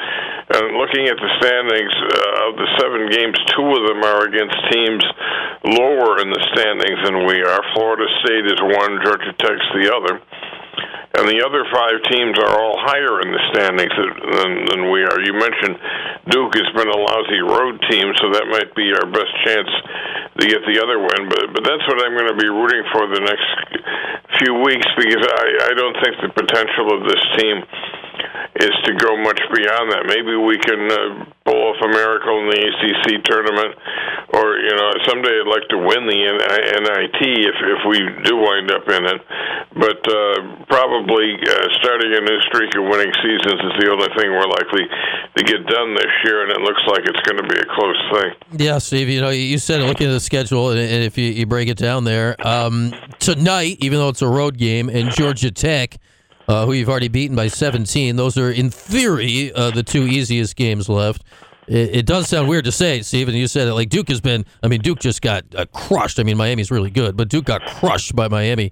And 0.57 0.73
looking 0.81 1.05
at 1.05 1.21
the 1.21 1.31
standings 1.37 1.93
uh, 1.93 2.49
of 2.49 2.57
the 2.57 2.69
seven 2.81 3.13
games, 3.13 3.37
two 3.53 3.69
of 3.77 3.83
them 3.85 4.01
are 4.01 4.25
against 4.25 4.57
teams 4.73 5.05
lower 5.69 6.17
in 6.17 6.33
the 6.33 6.41
standings 6.57 6.97
than 7.05 7.29
we 7.29 7.37
are. 7.45 7.61
Florida 7.77 8.09
State 8.25 8.49
is 8.49 8.57
one, 8.57 8.97
Georgia 9.05 9.37
Tech's 9.37 9.69
the 9.77 9.85
other. 9.93 10.17
And 11.17 11.25
the 11.25 11.41
other 11.41 11.65
five 11.73 11.97
teams 12.13 12.37
are 12.37 12.53
all 12.61 12.77
higher 12.77 13.17
in 13.25 13.33
the 13.33 13.41
standings 13.49 13.95
than, 13.97 14.51
than 14.69 14.81
we 14.93 15.01
are. 15.01 15.17
You 15.17 15.33
mentioned 15.33 15.75
Duke 16.29 16.53
has 16.61 16.69
been 16.77 16.89
a 16.89 16.99
lousy 16.99 17.41
road 17.41 17.81
team, 17.89 18.13
so 18.21 18.29
that 18.37 18.45
might 18.53 18.69
be 18.77 18.93
our 18.93 19.09
best 19.09 19.33
chance 19.41 19.71
to 20.37 20.43
get 20.45 20.61
the 20.69 20.77
other 20.77 21.01
win. 21.01 21.25
But 21.25 21.57
but 21.57 21.65
that's 21.65 21.81
what 21.89 22.05
I'm 22.05 22.13
going 22.13 22.29
to 22.29 22.37
be 22.37 22.45
rooting 22.45 22.85
for 22.93 23.09
the 23.09 23.21
next 23.25 23.49
few 24.37 24.61
weeks 24.61 24.85
because 24.93 25.25
I 25.25 25.47
I 25.67 25.73
don't 25.73 25.97
think 26.05 26.13
the 26.21 26.31
potential 26.37 26.93
of 26.93 27.01
this 27.09 27.23
team 27.41 27.65
is 28.59 28.73
to 28.85 28.93
go 28.97 29.17
much 29.21 29.39
beyond 29.53 29.91
that. 29.93 30.09
Maybe 30.09 30.33
we 30.33 30.57
can 30.57 30.89
uh, 30.89 31.29
pull 31.45 31.61
off 31.69 31.77
a 31.83 31.89
miracle 31.89 32.41
in 32.41 32.49
the 32.49 32.59
ACC 32.59 33.21
tournament, 33.23 33.77
or 34.33 34.57
you 34.57 34.73
know, 34.73 34.89
someday 35.05 35.29
I'd 35.29 35.49
like 35.49 35.67
to 35.69 35.77
win 35.77 36.09
the 36.09 36.17
NIT 36.17 37.21
if 37.21 37.57
if 37.61 37.81
we 37.85 37.97
do 38.25 38.33
wind 38.37 38.71
up 38.73 38.89
in 38.89 39.05
it. 39.05 39.21
But 39.77 40.01
uh, 40.09 40.65
probably 40.65 41.37
uh, 41.37 41.67
starting 41.77 42.17
a 42.17 42.21
new 42.21 42.39
streak 42.49 42.73
of 42.73 42.89
winning 42.89 43.13
seasons 43.21 43.61
is 43.61 43.73
the 43.77 43.87
only 43.93 44.09
thing 44.17 44.33
we're 44.33 44.49
likely 44.49 44.89
to 45.37 45.43
get 45.43 45.65
done 45.67 45.93
this 45.93 46.13
year, 46.25 46.41
and 46.41 46.51
it 46.51 46.61
looks 46.61 46.81
like 46.87 47.05
it's 47.05 47.21
going 47.29 47.37
to 47.37 47.47
be 47.47 47.59
a 47.61 47.67
close 47.77 48.01
thing. 48.13 48.31
Yeah, 48.57 48.77
Steve. 48.79 49.09
You 49.09 49.21
know, 49.21 49.29
you 49.29 49.59
said 49.59 49.81
looking 49.81 50.07
at 50.07 50.13
the 50.13 50.19
schedule, 50.19 50.71
and 50.71 50.79
if 50.79 51.17
you, 51.17 51.29
you 51.29 51.45
break 51.45 51.69
it 51.69 51.77
down 51.77 52.05
there, 52.05 52.35
um, 52.45 52.93
tonight, 53.19 53.77
even 53.81 53.99
though 53.99 54.09
it's 54.09 54.23
a 54.23 54.27
road 54.27 54.57
game, 54.57 54.89
and 54.89 55.11
Georgia 55.11 55.51
Tech 55.51 55.97
uh, 56.47 56.65
who 56.65 56.73
you've 56.73 56.89
already 56.89 57.07
beaten 57.07 57.35
by 57.35 57.47
17. 57.47 58.15
Those 58.15 58.37
are, 58.37 58.51
in 58.51 58.69
theory, 58.69 59.51
uh, 59.53 59.71
the 59.71 59.83
two 59.83 60.03
easiest 60.03 60.55
games 60.55 60.87
left. 60.87 61.23
It, 61.67 61.97
it, 61.97 62.05
does 62.05 62.29
sound 62.29 62.47
weird 62.47 62.65
to 62.65 62.71
say, 62.71 63.01
Stephen. 63.01 63.35
You 63.35 63.47
said 63.47 63.67
it 63.67 63.73
like 63.73 63.89
Duke 63.89 64.07
has 64.07 64.21
been. 64.21 64.45
I 64.63 64.67
mean, 64.67 64.79
Duke 64.81 64.99
just 64.99 65.21
got 65.21 65.43
uh, 65.53 65.65
crushed. 65.73 66.19
I 66.19 66.23
mean, 66.23 66.37
Miami's 66.37 66.71
really 66.71 66.89
good, 66.89 67.17
but 67.17 67.27
Duke 67.27 67.45
got 67.45 67.65
crushed 67.65 68.15
by 68.15 68.29
Miami 68.29 68.71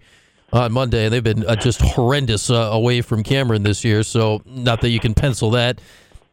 on 0.53 0.71
Monday, 0.71 1.05
and 1.05 1.13
they've 1.13 1.23
been 1.23 1.45
uh, 1.45 1.57
just 1.57 1.81
horrendous 1.81 2.49
uh, 2.49 2.69
away 2.71 3.01
from 3.01 3.23
Cameron 3.23 3.63
this 3.63 3.83
year. 3.83 4.03
So, 4.03 4.41
not 4.45 4.79
that 4.81 4.89
you 4.89 5.01
can 5.01 5.13
pencil 5.13 5.51
that. 5.51 5.81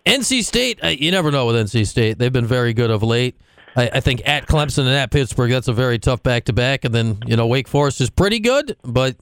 NC 0.06 0.44
State, 0.44 0.82
uh, 0.84 0.88
you 0.88 1.10
never 1.10 1.32
know 1.32 1.46
with 1.46 1.56
NC 1.56 1.86
State. 1.86 2.18
They've 2.18 2.32
been 2.32 2.46
very 2.46 2.72
good 2.72 2.90
of 2.90 3.02
late. 3.02 3.36
I, 3.74 3.90
I 3.94 4.00
think 4.00 4.22
at 4.24 4.46
Clemson 4.46 4.80
and 4.80 4.90
at 4.90 5.10
Pittsburgh, 5.10 5.50
that's 5.50 5.68
a 5.68 5.72
very 5.72 5.98
tough 5.98 6.22
back 6.22 6.44
to 6.44 6.52
back. 6.52 6.84
And 6.84 6.94
then, 6.94 7.18
you 7.26 7.36
know, 7.36 7.46
Wake 7.46 7.66
Forest 7.66 8.00
is 8.00 8.10
pretty 8.10 8.38
good, 8.38 8.76
but 8.82 9.16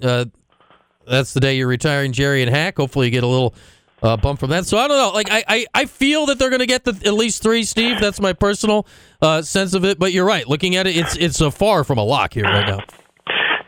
that's 1.06 1.34
the 1.34 1.40
day 1.40 1.56
you're 1.56 1.68
retiring 1.68 2.12
Gerry 2.12 2.42
and 2.42 2.50
Hack. 2.50 2.76
Hopefully, 2.76 3.06
you 3.06 3.10
get 3.10 3.24
a 3.24 3.26
little 3.26 3.54
uh, 4.02 4.16
bump 4.16 4.40
from 4.40 4.50
that. 4.50 4.66
So 4.66 4.78
I 4.78 4.88
don't 4.88 4.96
know. 4.96 5.10
Like 5.12 5.30
I, 5.30 5.44
I, 5.46 5.66
I 5.74 5.84
feel 5.86 6.26
that 6.26 6.38
they're 6.38 6.50
going 6.50 6.60
to 6.60 6.66
get 6.66 6.84
the, 6.84 6.98
at 7.04 7.14
least 7.14 7.42
three, 7.42 7.64
Steve. 7.64 8.00
That's 8.00 8.20
my 8.20 8.32
personal 8.32 8.86
uh, 9.20 9.42
sense 9.42 9.74
of 9.74 9.84
it. 9.84 9.98
But 9.98 10.12
you're 10.12 10.24
right. 10.26 10.46
Looking 10.48 10.76
at 10.76 10.86
it, 10.86 10.96
it's 10.96 11.16
it's 11.16 11.40
a 11.40 11.50
far 11.50 11.84
from 11.84 11.98
a 11.98 12.04
lock 12.04 12.34
here 12.34 12.44
right 12.44 12.66
now. 12.66 12.80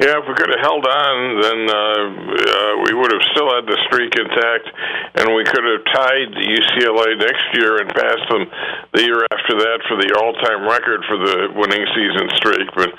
Yeah, 0.00 0.16
if 0.18 0.24
we 0.24 0.34
could 0.34 0.48
have 0.48 0.64
held 0.64 0.84
on, 0.88 1.14
then 1.42 1.60
uh, 1.68 1.76
uh, 1.76 2.72
we 2.88 2.96
would 2.96 3.12
have 3.12 3.24
still 3.36 3.50
had 3.52 3.68
the 3.68 3.76
streak 3.90 4.16
intact, 4.16 4.66
and 5.20 5.36
we 5.36 5.44
could 5.44 5.62
have 5.62 5.82
tied 5.92 6.32
the 6.32 6.46
UCLA 6.48 7.20
next 7.20 7.44
year 7.54 7.76
and 7.82 7.88
passed 7.92 8.26
them 8.32 8.48
the 8.96 9.02
year 9.04 9.20
after 9.28 9.54
that 9.60 9.78
for 9.86 10.00
the 10.00 10.10
all-time 10.16 10.64
record 10.64 11.04
for 11.04 11.20
the 11.20 11.52
winning 11.54 11.84
season 11.92 12.26
streak. 12.40 12.66
But 12.72 12.90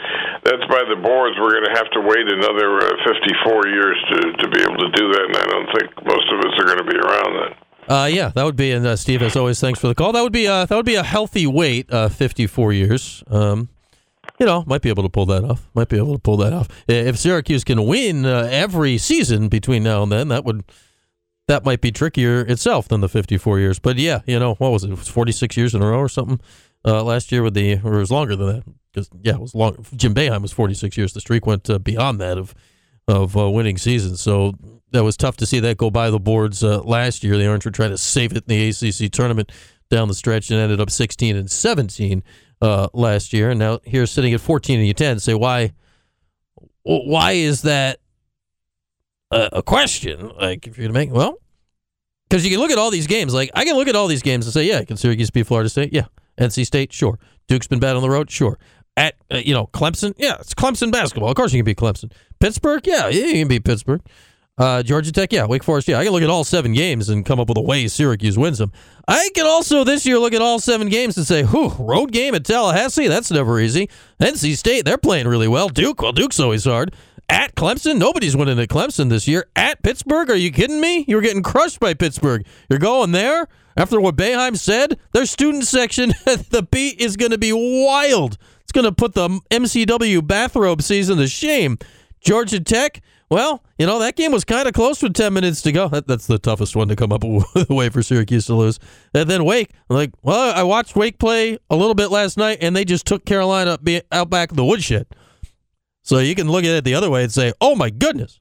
that's 0.46 0.66
by 0.70 0.86
the 0.86 1.02
boards. 1.02 1.36
We're 1.42 1.58
going 1.58 1.70
to 1.72 1.76
have 1.76 1.90
to 1.98 2.02
wait 2.06 2.30
another 2.30 2.78
uh, 2.78 3.10
54 3.10 3.68
years 3.68 3.98
to 4.14 4.18
to 4.44 4.46
be 4.50 4.62
able 4.62 4.78
to 4.78 4.92
do 4.94 5.06
that, 5.14 5.26
and 5.28 5.38
I 5.38 5.46
don't 5.50 5.70
think 5.74 5.88
most 6.06 6.28
of 6.30 6.40
us 6.46 6.54
are 6.60 6.68
going 6.70 6.82
to 6.84 6.90
be 6.90 6.98
around 6.98 7.32
then. 7.42 7.52
Uh, 7.88 8.06
yeah, 8.06 8.30
that 8.30 8.44
would 8.44 8.56
be, 8.56 8.72
and 8.72 8.86
uh, 8.86 8.96
Steve, 8.96 9.22
as 9.22 9.36
always, 9.36 9.60
thanks 9.60 9.80
for 9.80 9.88
the 9.88 9.96
call. 9.96 10.14
That 10.14 10.22
would 10.22 10.32
be, 10.32 10.48
uh, 10.48 10.66
that 10.66 10.76
would 10.76 10.86
be 10.86 10.96
a 10.96 11.04
healthy 11.04 11.46
wait, 11.46 11.92
uh, 11.92 12.08
54 12.08 12.72
years. 12.72 13.24
Um, 13.30 13.70
you 14.40 14.46
know, 14.46 14.64
might 14.66 14.82
be 14.82 14.90
able 14.90 15.04
to 15.04 15.10
pull 15.10 15.26
that 15.28 15.44
off. 15.44 15.70
Might 15.74 15.90
be 15.90 15.98
able 15.98 16.14
to 16.14 16.20
pull 16.20 16.38
that 16.38 16.54
off. 16.54 16.68
If 16.88 17.18
Syracuse 17.18 17.64
can 17.64 17.86
win 17.86 18.26
uh, 18.26 18.48
every 18.52 18.98
season 18.98 19.48
between 19.48 19.84
now 19.84 20.04
and 20.04 20.12
then, 20.12 20.30
that 20.30 20.44
would 20.46 20.64
that 21.48 21.66
might 21.66 21.82
be 21.82 21.92
trickier 21.92 22.42
itself 22.42 22.88
than 22.88 23.02
the 23.02 23.10
54 23.10 23.60
years. 23.60 23.80
But 23.80 23.98
yeah, 23.98 24.22
you 24.26 24.40
know, 24.40 24.56
what 24.56 24.72
was 24.72 24.84
it? 24.84 24.92
It 24.92 24.98
was 24.98 25.10
46 25.10 25.58
years 25.58 25.76
in 25.76 25.82
a 25.82 25.88
row 25.88 26.00
or 26.00 26.10
something 26.10 26.40
uh, 26.86 27.04
last 27.04 27.32
year 27.32 27.44
with 27.44 27.54
the, 27.54 27.80
or 27.84 27.96
it 27.96 28.00
was 28.00 28.12
longer 28.12 28.36
than 28.36 28.48
that 28.48 28.64
because 28.92 29.10
yeah, 29.22 29.34
it 29.34 29.42
was 29.42 29.54
long. 29.54 29.86
Jim 29.96 30.14
Boeheim 30.14 30.42
was 30.42 30.52
46 30.52 30.98
years. 30.98 31.14
The 31.14 31.22
streak 31.22 31.46
went 31.46 31.70
uh, 31.70 31.80
beyond 31.80 32.20
that 32.22 32.38
of 32.38 32.56
of 33.08 33.36
uh, 33.36 33.50
winning 33.50 33.78
seasons. 33.78 34.22
So 34.22 34.54
that 34.92 35.04
was 35.04 35.18
tough 35.18 35.36
to 35.38 35.46
see 35.46 35.60
that 35.60 35.78
go 35.78 35.92
by 35.92 36.10
the 36.10 36.20
boards 36.20 36.64
uh, 36.64 36.82
last 36.82 37.24
year. 37.24 37.38
The 37.38 37.48
Orange 37.48 37.66
were 37.66 37.72
trying 37.72 37.90
to 37.90 37.98
save 37.98 38.32
it 38.32 38.46
in 38.48 38.48
the 38.48 38.70
ACC 38.70 39.12
tournament 39.12 39.52
down 39.90 40.08
the 40.08 40.14
stretch 40.14 40.50
and 40.50 40.60
ended 40.60 40.80
up 40.80 40.90
16 40.90 41.36
and 41.36 41.52
17 41.52 42.24
uh, 42.64 42.88
last 42.94 43.34
year, 43.34 43.50
and 43.50 43.60
now 43.60 43.80
here 43.84 44.06
sitting 44.06 44.34
at 44.34 44.40
14 44.42 44.80
and 44.80 44.88
you 44.88 44.94
10. 44.94 45.20
Say 45.20 45.34
why? 45.34 45.74
Why 46.84 47.34
is 47.34 47.64
that 47.64 48.00
a, 49.32 49.50
a 49.54 49.64
question? 49.64 50.32
Like 50.40 50.66
if 50.66 50.78
you're 50.78 50.88
gonna 50.88 50.98
make 50.98 51.12
well, 51.12 51.38
because 52.30 52.46
you 52.46 52.52
can 52.52 52.60
look 52.60 52.72
at 52.72 52.78
all 52.78 52.90
these 52.90 53.08
games. 53.08 53.34
Like 53.34 53.52
I 53.54 53.66
can 53.66 53.76
look 53.76 53.90
at 53.90 53.96
all 53.96 54.08
these 54.08 54.22
games 54.22 54.46
and 54.46 54.54
say, 54.54 54.64
yeah, 54.64 54.84
can 54.84 54.98
Syracuse 54.98 55.30
beat 55.30 55.46
Florida 55.46 55.70
State? 55.70 55.94
Yeah. 55.94 56.06
NC 56.40 56.66
State, 56.66 56.92
sure. 56.92 57.20
Duke's 57.48 57.68
been 57.68 57.80
bad 57.80 57.96
on 57.96 58.02
the 58.02 58.10
road, 58.10 58.32
sure. 58.32 58.58
At 58.96 59.16
uh, 59.32 59.38
you 59.38 59.54
know 59.54 59.68
Clemson, 59.68 60.14
yeah, 60.18 60.38
it's 60.40 60.54
Clemson 60.54 60.92
basketball. 60.92 61.30
Of 61.30 61.36
course 61.36 61.52
you 61.52 61.60
can 61.60 61.66
beat 61.66 61.78
Clemson. 61.78 62.12
Pittsburgh, 62.40 62.86
yeah, 62.86 63.10
yeah, 63.10 63.26
you 63.26 63.34
can 63.34 63.48
beat 63.48 63.66
Pittsburgh. 63.66 64.02
Uh, 64.56 64.84
Georgia 64.84 65.12
Tech, 65.12 65.34
yeah. 65.34 65.46
Wake 65.46 65.64
Forest, 65.64 65.88
yeah. 65.88 65.98
I 65.98 66.04
can 66.04 66.14
look 66.14 66.22
at 66.22 66.30
all 66.30 66.44
seven 66.44 66.74
games 66.74 67.10
and 67.10 67.26
come 67.26 67.40
up 67.40 67.50
with 67.50 67.58
a 67.58 67.62
way 67.62 67.88
Syracuse 67.88 68.38
wins 68.38 68.60
them. 68.60 68.72
I 69.08 69.30
can 69.34 69.48
also 69.48 69.84
this 69.84 70.06
year 70.06 70.20
look 70.20 70.34
at 70.34 70.42
all 70.42 70.60
seven 70.60 70.90
games 70.90 71.18
and 71.18 71.26
say, 71.26 71.44
whew, 71.44 71.70
road 71.80 72.12
game 72.12 72.36
at 72.36 72.46
Tallahassee, 72.46 73.08
that's 73.08 73.32
never 73.32 73.60
easy. 73.60 73.90
NC 74.22 74.56
State, 74.56 74.86
they're 74.86 74.98
playing 75.00 75.28
really 75.28 75.48
well. 75.48 75.70
Duke, 75.70 76.02
well, 76.02 76.12
Duke's 76.12 76.40
always 76.40 76.66
hard. 76.66 76.94
At 77.30 77.56
Clemson, 77.56 77.98
nobody's 77.98 78.36
winning 78.36 78.60
at 78.60 78.70
Clemson 78.70 79.10
this 79.10 79.28
year. 79.28 79.48
At 79.56 79.82
Pittsburgh, 79.82 80.30
are 80.30 80.36
you 80.36 80.52
kidding 80.52 80.80
me? 80.80 81.04
You 81.08 81.16
were 81.16 81.22
getting 81.22 81.42
crushed 81.42 81.80
by 81.80 81.96
Pittsburgh. 81.96 82.46
You're 82.70 82.80
going 82.80 83.12
there? 83.12 83.48
After 83.76 84.00
what 84.00 84.16
Boeheim 84.16 84.56
said, 84.56 85.00
their 85.14 85.26
student 85.26 85.64
section, 85.64 86.10
the 86.26 86.68
beat 86.70 87.02
is 87.02 87.18
going 87.18 87.32
to 87.32 87.40
be 87.40 87.54
wild. 87.54 88.38
It's 88.62 88.72
going 88.72 88.86
to 88.86 88.92
put 88.92 89.14
the 89.14 89.30
MCW 89.50 90.28
bathrobe 90.28 90.84
season 90.84 91.18
to 91.18 91.28
shame. 91.28 91.80
Georgia 92.22 92.60
Tech, 92.60 93.02
well, 93.34 93.64
you 93.80 93.88
know, 93.88 93.98
that 93.98 94.16
game 94.16 94.32
was 94.32 94.44
kind 94.44 94.68
of 94.68 94.76
close 94.76 95.02
with 95.02 95.16
10 95.16 95.34
minutes 95.34 95.64
to 95.64 95.72
go. 95.72 95.88
That, 95.88 96.06
that's 96.06 96.28
the 96.28 96.38
toughest 96.38 96.76
one 96.76 96.88
to 96.90 96.96
come 96.96 97.12
up 97.12 97.24
with 97.24 97.68
a 97.68 97.74
way 97.74 97.90
for 97.90 98.04
Syracuse 98.04 98.46
to 98.46 98.54
lose. 98.54 98.80
And 99.12 99.28
then 99.28 99.44
Wake, 99.44 99.72
I'm 99.90 99.96
like, 99.96 100.12
well, 100.22 100.54
I 100.56 100.62
watched 100.62 100.96
Wake 100.96 101.18
play 101.18 101.58
a 101.72 101.76
little 101.76 101.96
bit 101.96 102.12
last 102.12 102.38
night, 102.38 102.60
and 102.62 102.76
they 102.76 102.86
just 102.86 103.08
took 103.08 103.26
Carolina 103.26 103.80
out 104.12 104.30
back 104.30 104.52
of 104.52 104.58
the 104.58 104.64
woodshed. 104.64 105.08
So 106.04 106.20
you 106.20 106.36
can 106.36 106.48
look 106.48 106.64
at 106.64 106.70
it 106.70 106.84
the 106.84 106.94
other 106.94 107.10
way 107.10 107.24
and 107.24 107.32
say, 107.32 107.54
oh 107.60 107.76
my 107.76 107.90
goodness. 107.90 108.40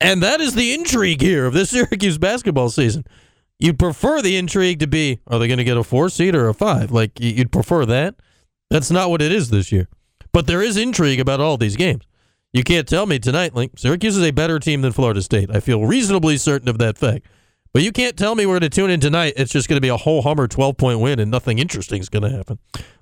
And 0.00 0.22
that 0.22 0.40
is 0.40 0.54
the 0.54 0.72
intrigue 0.72 1.20
here 1.20 1.44
of 1.44 1.52
this 1.52 1.70
Syracuse 1.70 2.16
basketball 2.16 2.70
season. 2.70 3.04
You'd 3.58 3.78
prefer 3.78 4.22
the 4.22 4.36
intrigue 4.36 4.78
to 4.80 4.86
be, 4.86 5.18
are 5.26 5.40
they 5.40 5.48
going 5.48 5.58
to 5.58 5.64
get 5.64 5.76
a 5.76 5.82
four 5.82 6.10
seed 6.10 6.36
or 6.36 6.48
a 6.48 6.54
five? 6.54 6.92
Like, 6.92 7.18
you'd 7.18 7.50
prefer 7.50 7.84
that. 7.86 8.14
That's 8.70 8.90
not 8.92 9.10
what 9.10 9.20
it 9.20 9.32
is 9.32 9.50
this 9.50 9.72
year. 9.72 9.88
But 10.30 10.46
there 10.46 10.62
is 10.62 10.76
intrigue 10.76 11.18
about 11.18 11.40
all 11.40 11.56
these 11.56 11.74
games. 11.74 12.04
You 12.56 12.64
can't 12.64 12.88
tell 12.88 13.04
me 13.04 13.18
tonight, 13.18 13.54
like 13.54 13.72
Syracuse 13.76 14.16
is 14.16 14.22
a 14.22 14.30
better 14.30 14.58
team 14.58 14.80
than 14.80 14.90
Florida 14.90 15.20
State. 15.20 15.50
I 15.54 15.60
feel 15.60 15.84
reasonably 15.84 16.38
certain 16.38 16.70
of 16.70 16.78
that 16.78 16.96
fact. 16.96 17.26
But 17.74 17.82
you 17.82 17.92
can't 17.92 18.16
tell 18.16 18.34
me 18.34 18.46
we're 18.46 18.58
going 18.58 18.70
to 18.70 18.70
tune 18.70 18.88
in 18.88 18.98
tonight. 18.98 19.34
It's 19.36 19.52
just 19.52 19.68
going 19.68 19.76
to 19.76 19.82
be 19.82 19.90
a 19.90 19.96
whole 19.98 20.22
Hummer 20.22 20.48
12 20.48 20.78
point 20.78 21.00
win 21.00 21.18
and 21.18 21.30
nothing 21.30 21.58
interesting 21.58 22.00
is 22.00 22.08
going 22.08 22.22
to 22.22 22.30
happen. 22.30 22.58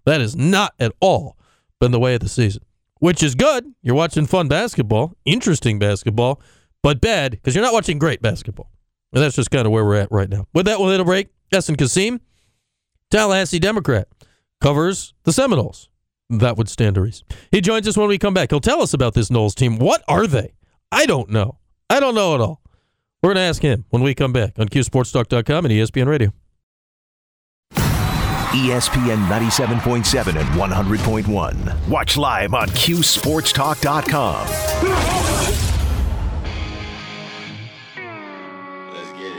That 0.06 0.20
is 0.20 0.34
not 0.34 0.74
at 0.80 0.90
all 0.98 1.36
been 1.78 1.92
the 1.92 2.00
way 2.00 2.14
of 2.14 2.20
the 2.20 2.28
season, 2.28 2.64
which 2.98 3.22
is 3.22 3.36
good. 3.36 3.72
You're 3.80 3.94
watching 3.94 4.26
fun 4.26 4.48
basketball, 4.48 5.16
interesting 5.24 5.78
basketball, 5.78 6.40
but 6.82 7.00
bad 7.00 7.30
because 7.30 7.54
you're 7.54 7.62
not 7.62 7.72
watching 7.72 8.00
great 8.00 8.20
basketball. 8.20 8.72
And 9.12 9.22
that's 9.22 9.36
just 9.36 9.52
kind 9.52 9.66
of 9.66 9.72
where 9.72 9.84
we're 9.84 9.94
at 9.94 10.10
right 10.10 10.28
now. 10.28 10.48
With 10.52 10.66
that, 10.66 10.80
we'll 10.80 10.90
hit 10.90 10.98
a 10.98 11.04
break. 11.04 11.28
Essen 11.52 11.76
Kasim, 11.76 12.20
Tallahassee 13.12 13.60
Democrat, 13.60 14.08
covers 14.60 15.14
the 15.22 15.32
Seminoles 15.32 15.90
that 16.30 16.56
would 16.56 16.68
stand 16.68 16.94
to 16.96 17.02
reason. 17.02 17.26
He 17.50 17.60
joins 17.60 17.86
us 17.88 17.96
when 17.96 18.08
we 18.08 18.18
come 18.18 18.34
back. 18.34 18.50
He'll 18.50 18.60
tell 18.60 18.82
us 18.82 18.94
about 18.94 19.14
this 19.14 19.28
Noles 19.30 19.54
team. 19.54 19.78
What 19.78 20.02
are 20.08 20.26
they? 20.26 20.54
I 20.90 21.06
don't 21.06 21.30
know. 21.30 21.58
I 21.90 22.00
don't 22.00 22.14
know 22.14 22.34
at 22.34 22.40
all. 22.40 22.60
We're 23.22 23.28
going 23.28 23.36
to 23.36 23.48
ask 23.48 23.62
him 23.62 23.84
when 23.90 24.02
we 24.02 24.14
come 24.14 24.32
back 24.32 24.58
on 24.58 24.68
QSportsTalk.com 24.68 25.64
and 25.64 25.72
ESPN 25.72 26.06
Radio. 26.06 26.32
ESPN 28.54 29.26
97.7 29.28 30.28
and 30.28 30.48
100.1. 30.60 31.88
Watch 31.88 32.16
live 32.16 32.54
on 32.54 32.68
QSportsTalk.com. 32.68 34.46
Let's 38.92 39.12
get 39.12 39.32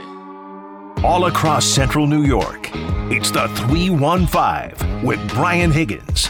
it. 0.98 1.04
All 1.04 1.26
across 1.26 1.64
Central 1.64 2.06
New 2.06 2.24
York, 2.24 2.68
it's 3.10 3.30
the 3.30 3.48
315 3.48 5.02
with 5.02 5.26
Brian 5.30 5.70
Higgins. 5.70 6.28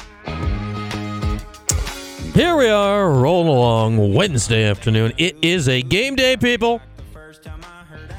Here 2.36 2.54
we 2.54 2.68
are, 2.68 3.10
rolling 3.10 3.48
along 3.48 4.12
Wednesday 4.12 4.64
afternoon. 4.64 5.14
It 5.16 5.38
is 5.40 5.70
a 5.70 5.80
game 5.80 6.16
day, 6.16 6.36
people. 6.36 6.82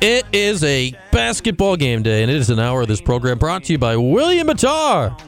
It 0.02 0.26
is 0.34 0.64
a 0.64 0.92
basketball 1.12 1.76
game 1.76 2.02
day, 2.02 2.24
and 2.24 2.32
it 2.32 2.38
is 2.38 2.50
an 2.50 2.58
hour 2.58 2.82
of 2.82 2.88
this 2.88 3.00
program 3.00 3.38
brought 3.38 3.66
to 3.66 3.74
you 3.74 3.78
by 3.78 3.96
William 3.96 4.48
Mattar. 4.48 5.22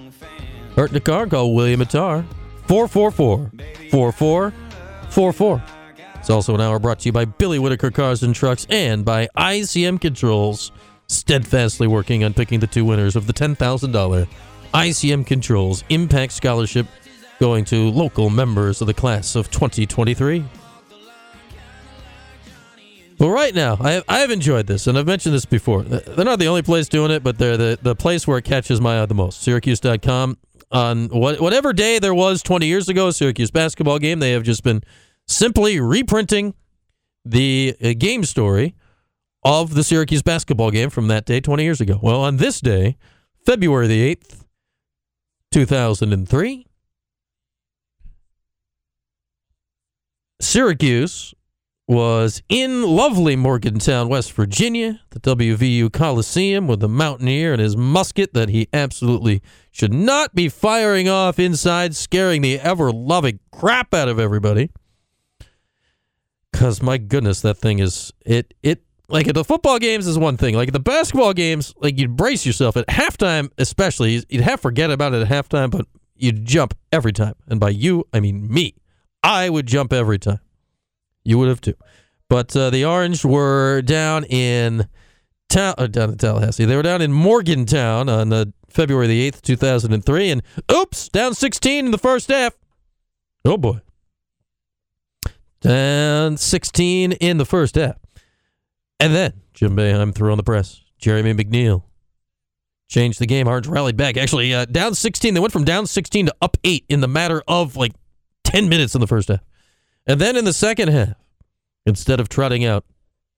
Hurt 0.75 0.89
in 0.89 0.95
the 0.95 1.01
car, 1.01 1.27
call 1.27 1.53
William 1.53 1.81
Mattar. 1.81 2.25
444 2.65 3.51
4444. 3.91 5.63
It's 6.15 6.31
also 6.31 6.55
an 6.55 6.61
hour 6.61 6.79
brought 6.79 6.97
to 7.01 7.09
you 7.09 7.11
by 7.11 7.25
Billy 7.25 7.59
Whitaker 7.59 7.91
Cars 7.91 8.23
and 8.23 8.33
Trucks 8.33 8.65
and 8.71 9.05
by 9.05 9.27
ICM 9.37 10.01
Controls, 10.01 10.71
steadfastly 11.05 11.85
working 11.85 12.23
on 12.23 12.33
picking 12.33 12.59
the 12.59 12.65
two 12.65 12.85
winners 12.85 13.15
of 13.15 13.27
the 13.27 13.33
$10,000 13.33 14.27
ICM 14.73 15.27
Controls 15.27 15.83
Impact 15.89 16.31
Scholarship 16.33 16.87
going 17.39 17.65
to 17.65 17.89
local 17.89 18.29
members 18.29 18.81
of 18.81 18.87
the 18.87 18.93
class 18.93 19.35
of 19.35 19.49
2023. 19.49 20.45
Well, 23.19 23.29
right 23.29 23.53
now, 23.53 23.77
I, 23.81 23.91
have, 23.93 24.03
I 24.07 24.19
have 24.19 24.31
enjoyed 24.31 24.67
this, 24.67 24.87
and 24.87 24.97
I've 24.97 25.05
mentioned 25.05 25.35
this 25.35 25.45
before. 25.45 25.83
They're 25.83 26.23
not 26.23 26.39
the 26.39 26.47
only 26.47 26.61
place 26.61 26.87
doing 26.87 27.11
it, 27.11 27.21
but 27.21 27.37
they're 27.37 27.57
the, 27.57 27.77
the 27.81 27.95
place 27.95 28.25
where 28.25 28.37
it 28.37 28.45
catches 28.45 28.79
my 28.79 29.01
eye 29.01 29.05
the 29.05 29.13
most. 29.13 29.41
Syracuse.com. 29.41 30.37
On 30.71 31.07
what, 31.07 31.41
whatever 31.41 31.73
day 31.73 31.99
there 31.99 32.13
was 32.13 32.43
20 32.43 32.67
years 32.67 32.87
ago, 32.87 33.11
Syracuse 33.11 33.51
basketball 33.51 33.99
game, 33.99 34.19
they 34.19 34.31
have 34.31 34.43
just 34.43 34.63
been 34.63 34.83
simply 35.27 35.79
reprinting 35.79 36.53
the 37.25 37.75
uh, 37.83 37.93
game 37.97 38.23
story 38.23 38.75
of 39.43 39.73
the 39.73 39.83
Syracuse 39.83 40.21
basketball 40.21 40.71
game 40.71 40.89
from 40.89 41.07
that 41.07 41.25
day 41.25 41.41
20 41.41 41.63
years 41.63 41.81
ago. 41.81 41.99
Well, 42.01 42.21
on 42.21 42.37
this 42.37 42.61
day, 42.61 42.97
February 43.45 43.87
the 43.87 44.15
8th, 44.15 44.43
2003, 45.51 46.67
Syracuse 50.39 51.33
was 51.89 52.43
in 52.49 52.83
lovely 52.83 53.35
Morgantown, 53.35 54.09
West 54.09 54.31
Virginia, 54.33 55.01
the 55.09 55.19
WVU 55.19 55.91
Coliseum 55.91 56.67
with 56.67 56.81
the 56.81 56.87
Mountaineer 56.87 57.51
and 57.51 57.59
his 57.59 57.75
musket 57.75 58.33
that 58.35 58.49
he 58.49 58.67
absolutely 58.71 59.41
should 59.71 59.91
not 59.91 60.35
be 60.35 60.49
firing 60.49 61.09
off 61.09 61.39
inside, 61.39 61.95
scaring 61.95 62.43
the 62.43 62.59
ever 62.59 62.91
loving 62.91 63.39
crap 63.51 63.93
out 63.93 64.07
of 64.07 64.19
everybody. 64.19 64.69
Cause 66.53 66.81
my 66.81 66.97
goodness, 66.99 67.41
that 67.41 67.57
thing 67.57 67.79
is 67.79 68.13
it 68.23 68.53
it 68.61 68.83
like 69.07 69.27
at 69.27 69.33
the 69.33 69.43
football 69.43 69.79
games 69.79 70.05
is 70.05 70.17
one 70.17 70.37
thing. 70.37 70.55
Like 70.55 70.67
at 70.67 70.73
the 70.73 70.79
basketball 70.79 71.33
games, 71.33 71.73
like 71.77 71.97
you'd 71.97 72.15
brace 72.15 72.45
yourself 72.45 72.77
at 72.77 72.85
halftime, 72.87 73.49
especially 73.57 74.23
you'd 74.29 74.41
half 74.41 74.61
forget 74.61 74.91
about 74.91 75.13
it 75.13 75.21
at 75.21 75.27
halftime, 75.27 75.71
but 75.71 75.87
you'd 76.15 76.45
jump 76.45 76.75
every 76.91 77.13
time. 77.13 77.33
And 77.47 77.59
by 77.59 77.69
you, 77.69 78.05
I 78.13 78.19
mean 78.19 78.51
me. 78.51 78.75
I 79.23 79.49
would 79.49 79.67
jump 79.67 79.93
every 79.93 80.19
time. 80.19 80.39
You 81.23 81.37
would 81.37 81.49
have 81.49 81.61
too. 81.61 81.75
But 82.29 82.55
uh, 82.55 82.69
the 82.69 82.85
Orange 82.85 83.25
were 83.25 83.81
down 83.81 84.23
in 84.25 84.87
town, 85.49 85.75
uh, 85.77 85.87
down 85.87 86.11
in 86.11 86.17
Tallahassee. 86.17 86.65
They 86.65 86.75
were 86.75 86.83
down 86.83 87.01
in 87.01 87.11
Morgantown 87.11 88.07
on 88.07 88.31
uh, 88.31 88.45
February 88.69 89.07
the 89.07 89.21
eighth, 89.21 89.41
two 89.41 89.55
thousand 89.55 89.93
and 89.93 90.05
three, 90.05 90.29
and 90.29 90.43
oops, 90.71 91.09
down 91.09 91.33
sixteen 91.33 91.85
in 91.85 91.91
the 91.91 91.97
first 91.97 92.29
half. 92.29 92.53
Oh 93.43 93.57
boy, 93.57 93.81
down 95.61 96.37
sixteen 96.37 97.13
in 97.13 97.37
the 97.37 97.45
first 97.45 97.75
half, 97.75 97.97
and 98.99 99.15
then 99.15 99.41
Jim 99.53 99.75
Boeheim 99.75 100.13
threw 100.13 100.31
on 100.31 100.37
the 100.37 100.43
press. 100.43 100.81
Jeremy 100.99 101.33
McNeil 101.33 101.83
changed 102.89 103.19
the 103.19 103.25
game. 103.25 103.47
Orange 103.47 103.67
rallied 103.67 103.97
back. 103.97 104.17
Actually, 104.17 104.53
uh, 104.53 104.65
down 104.65 104.93
sixteen. 104.93 105.33
They 105.33 105.39
went 105.39 105.53
from 105.53 105.65
down 105.65 105.87
sixteen 105.87 106.27
to 106.27 106.35
up 106.41 106.57
eight 106.63 106.85
in 106.89 107.01
the 107.01 107.07
matter 107.07 107.41
of 107.47 107.75
like 107.75 107.93
ten 108.49 108.69
minutes 108.69 108.95
in 108.95 109.01
the 109.01 109.07
first 109.07 109.29
half. 109.29 109.41
And 110.07 110.19
then 110.19 110.35
in 110.35 110.45
the 110.45 110.53
second 110.53 110.89
half, 110.89 111.13
instead 111.85 112.19
of 112.19 112.29
trotting 112.29 112.65
out 112.65 112.85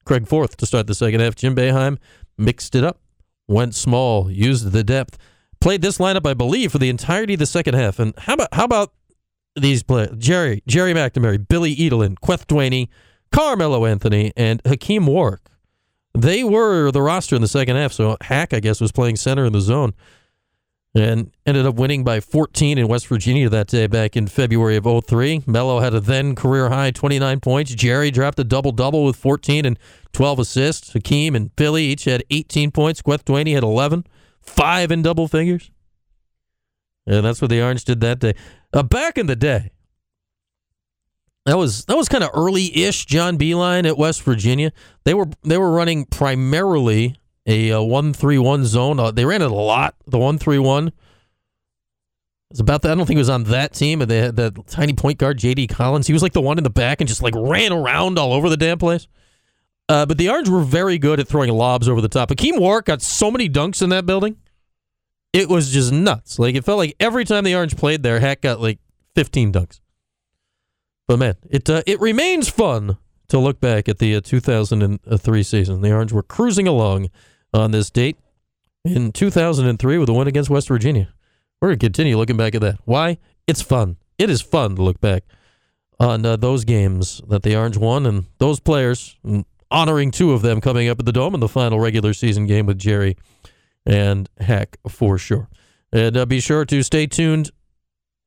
Craig 0.05 0.27
Forth 0.27 0.57
to 0.57 0.65
start 0.65 0.87
the 0.87 0.95
second 0.95 1.19
half, 1.19 1.35
Jim 1.35 1.55
Boeheim 1.55 1.97
mixed 2.37 2.75
it 2.75 2.83
up, 2.83 2.99
went 3.47 3.75
small, 3.75 4.31
used 4.31 4.71
the 4.71 4.83
depth, 4.83 5.17
played 5.59 5.81
this 5.81 5.97
lineup, 5.97 6.25
I 6.25 6.33
believe, 6.33 6.71
for 6.71 6.77
the 6.77 6.89
entirety 6.89 7.33
of 7.33 7.39
the 7.39 7.45
second 7.45 7.73
half. 7.73 7.99
And 7.99 8.13
how 8.17 8.33
about 8.33 8.49
how 8.53 8.65
about 8.65 8.93
these 9.55 9.83
players? 9.83 10.15
Gerry, 10.17 10.63
Gerry 10.67 10.93
McNamara, 10.93 11.45
Billy 11.47 11.75
Edelin, 11.75 12.15
Kueth 12.23 12.45
Duany, 12.45 12.87
Carmelo 13.31 13.85
Anthony, 13.85 14.31
and 14.37 14.61
Hakim 14.65 15.05
Warrick. 15.05 15.41
They 16.13 16.43
were 16.43 16.91
the 16.91 17.01
roster 17.01 17.35
in 17.35 17.41
the 17.41 17.47
second 17.47 17.75
half. 17.77 17.93
So 17.93 18.17
Hack, 18.21 18.53
I 18.53 18.59
guess, 18.59 18.81
was 18.81 18.91
playing 18.91 19.15
center 19.17 19.45
in 19.45 19.53
the 19.53 19.61
zone 19.61 19.93
and 20.93 21.31
ended 21.45 21.65
up 21.65 21.75
winning 21.75 22.03
by 22.03 22.19
14 22.19 22.77
in 22.77 22.87
West 22.87 23.07
Virginia 23.07 23.47
that 23.49 23.67
day 23.67 23.87
back 23.87 24.17
in 24.17 24.27
February 24.27 24.75
of 24.75 24.85
03. 25.05 25.43
Melo 25.45 25.79
had 25.79 25.93
a 25.93 25.99
then 25.99 26.35
career 26.35 26.69
high 26.69 26.91
29 26.91 27.39
points. 27.39 27.73
Gerry 27.73 28.11
dropped 28.11 28.39
a 28.39 28.43
double 28.43 28.71
double 28.71 29.05
with 29.05 29.15
14 29.15 29.65
and 29.65 29.79
12 30.11 30.39
assists. 30.39 30.93
Hakim 30.93 31.35
and 31.35 31.55
Billy 31.55 31.85
each 31.85 32.05
had 32.05 32.23
18 32.29 32.71
points. 32.71 33.01
Kueth 33.01 33.23
Duany 33.23 33.53
had 33.53 33.63
11, 33.63 34.05
five 34.41 34.91
in 34.91 35.01
double 35.01 35.27
figures. 35.27 35.71
And 37.07 37.25
that's 37.25 37.41
what 37.41 37.49
the 37.49 37.61
Orange 37.61 37.85
did 37.85 38.01
that 38.01 38.19
day. 38.19 38.35
Uh, 38.73 38.83
back 38.83 39.17
in 39.17 39.27
the 39.27 39.35
day, 39.35 39.71
that 41.45 41.57
was 41.57 41.85
that 41.85 41.97
was 41.97 42.07
kind 42.07 42.23
of 42.23 42.29
early-ish 42.35 43.05
John 43.05 43.37
Beilein 43.37 43.87
at 43.87 43.97
West 43.97 44.21
Virginia. 44.21 44.71
They 45.05 45.15
were 45.15 45.27
they 45.43 45.57
were 45.57 45.71
running 45.71 46.05
primarily 46.05 47.15
a, 47.45 47.71
uh, 47.71 47.81
one 47.81 48.13
three 48.13 48.37
one 48.37 48.65
zone. 48.65 48.99
Uh, 48.99 49.11
they 49.11 49.25
ran 49.25 49.41
it 49.41 49.51
a 49.51 49.55
lot. 49.55 49.95
The 50.07 50.19
one 50.19 50.37
three 50.37 50.59
one. 50.59 50.91
It's 52.51 52.59
about 52.59 52.81
that. 52.81 52.91
I 52.91 52.95
don't 52.95 53.05
think 53.05 53.17
it 53.17 53.21
was 53.21 53.29
on 53.29 53.45
that 53.45 53.73
team, 53.73 53.99
but 53.99 54.09
they 54.09 54.17
had 54.17 54.35
that 54.35 54.67
tiny 54.67 54.91
point 54.91 55.17
guard 55.17 55.37
J.D. 55.37 55.67
Collins. 55.67 56.07
He 56.07 56.13
was 56.13 56.21
like 56.21 56.33
the 56.33 56.41
one 56.41 56.57
in 56.57 56.65
the 56.65 56.69
back 56.69 56.99
and 56.99 57.07
just 57.07 57.23
like 57.23 57.33
ran 57.35 57.71
around 57.71 58.19
all 58.19 58.33
over 58.33 58.49
the 58.49 58.57
damn 58.57 58.77
place. 58.77 59.07
Uh, 59.87 60.05
but 60.05 60.17
the 60.17 60.29
Orange 60.29 60.49
were 60.49 60.61
very 60.61 60.97
good 60.97 61.19
at 61.19 61.27
throwing 61.27 61.49
lobs 61.51 61.87
over 61.87 62.01
the 62.01 62.09
top. 62.09 62.29
Hakim 62.29 62.59
Warrick 62.59 62.85
got 62.85 63.01
so 63.01 63.31
many 63.31 63.49
dunks 63.49 63.81
in 63.81 63.89
that 63.89 64.05
building. 64.05 64.37
It 65.33 65.47
was 65.47 65.71
just 65.71 65.93
nuts. 65.93 66.39
Like 66.39 66.55
it 66.55 66.65
felt 66.65 66.77
like 66.77 66.95
every 66.99 67.23
time 67.23 67.45
the 67.45 67.55
Orange 67.55 67.77
played 67.77 68.03
there, 68.03 68.19
Hack 68.19 68.41
got 68.41 68.59
like 68.59 68.79
15 69.15 69.53
dunks. 69.53 69.79
But 71.07 71.19
man, 71.19 71.35
it 71.49 71.69
uh, 71.69 71.83
it 71.87 71.99
remains 71.99 72.49
fun 72.49 72.97
to 73.29 73.39
look 73.39 73.61
back 73.61 73.87
at 73.87 73.99
the 73.99 74.15
uh, 74.15 74.21
2003 74.21 75.43
season. 75.43 75.81
The 75.81 75.91
Orange 75.91 76.11
were 76.11 76.23
cruising 76.23 76.67
along 76.67 77.09
on 77.53 77.71
this 77.71 77.89
date 77.89 78.17
in 78.83 79.11
2003 79.11 79.97
with 79.97 80.09
a 80.09 80.13
win 80.13 80.27
against 80.27 80.49
West 80.49 80.67
Virginia. 80.67 81.13
We're 81.61 81.69
going 81.69 81.79
to 81.79 81.85
continue 81.85 82.17
looking 82.17 82.37
back 82.37 82.55
at 82.55 82.61
that. 82.61 82.79
Why? 82.85 83.17
It's 83.47 83.61
fun. 83.61 83.97
It 84.17 84.29
is 84.29 84.41
fun 84.41 84.75
to 84.75 84.81
look 84.81 84.99
back 85.01 85.23
on 85.99 86.25
uh, 86.25 86.35
those 86.35 86.65
games 86.65 87.21
that 87.27 87.43
the 87.43 87.55
Orange 87.55 87.77
won 87.77 88.05
and 88.05 88.25
those 88.39 88.59
players, 88.59 89.17
and 89.23 89.45
honoring 89.69 90.11
two 90.11 90.33
of 90.33 90.41
them 90.41 90.59
coming 90.59 90.87
up 90.87 90.99
at 90.99 91.05
the 91.05 91.11
Dome 91.11 91.33
in 91.33 91.39
the 91.39 91.47
final 91.47 91.79
regular 91.79 92.13
season 92.13 92.47
game 92.47 92.65
with 92.65 92.79
Gerry 92.79 93.15
and 93.85 94.29
Hack 94.39 94.77
for 94.87 95.17
sure. 95.17 95.47
And 95.93 96.17
uh, 96.17 96.25
be 96.25 96.39
sure 96.39 96.65
to 96.65 96.83
stay 96.83 97.05
tuned 97.05 97.51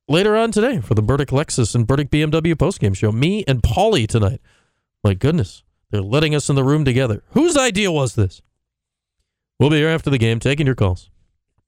later 0.09 0.37
on 0.37 0.53
today 0.53 0.81
for 0.81 0.95
the 0.95 1.03
Burdick 1.03 1.31
Lexus 1.31 1.75
and 1.75 1.87
Burdick 1.87 2.11
BMW 2.11 2.55
postgame 2.55 2.97
show. 2.97 3.11
Me 3.11 3.45
and 3.49 3.63
Paulie 3.63 4.07
tonight. 4.07 4.41
My 5.03 5.15
goodness, 5.15 5.65
they're 5.91 6.01
letting 6.01 6.35
us 6.35 6.49
in 6.49 6.57
the 6.57 6.65
room 6.65 6.85
together. 6.85 7.23
Whose 7.31 7.57
idea 7.57 7.91
was 7.91 8.15
this? 8.15 8.41
We'll 9.59 9.71
be 9.71 9.77
here 9.77 9.89
after 9.89 10.11
the 10.11 10.19
game 10.19 10.41
taking 10.41 10.67
your 10.67 10.75
calls, 10.75 11.11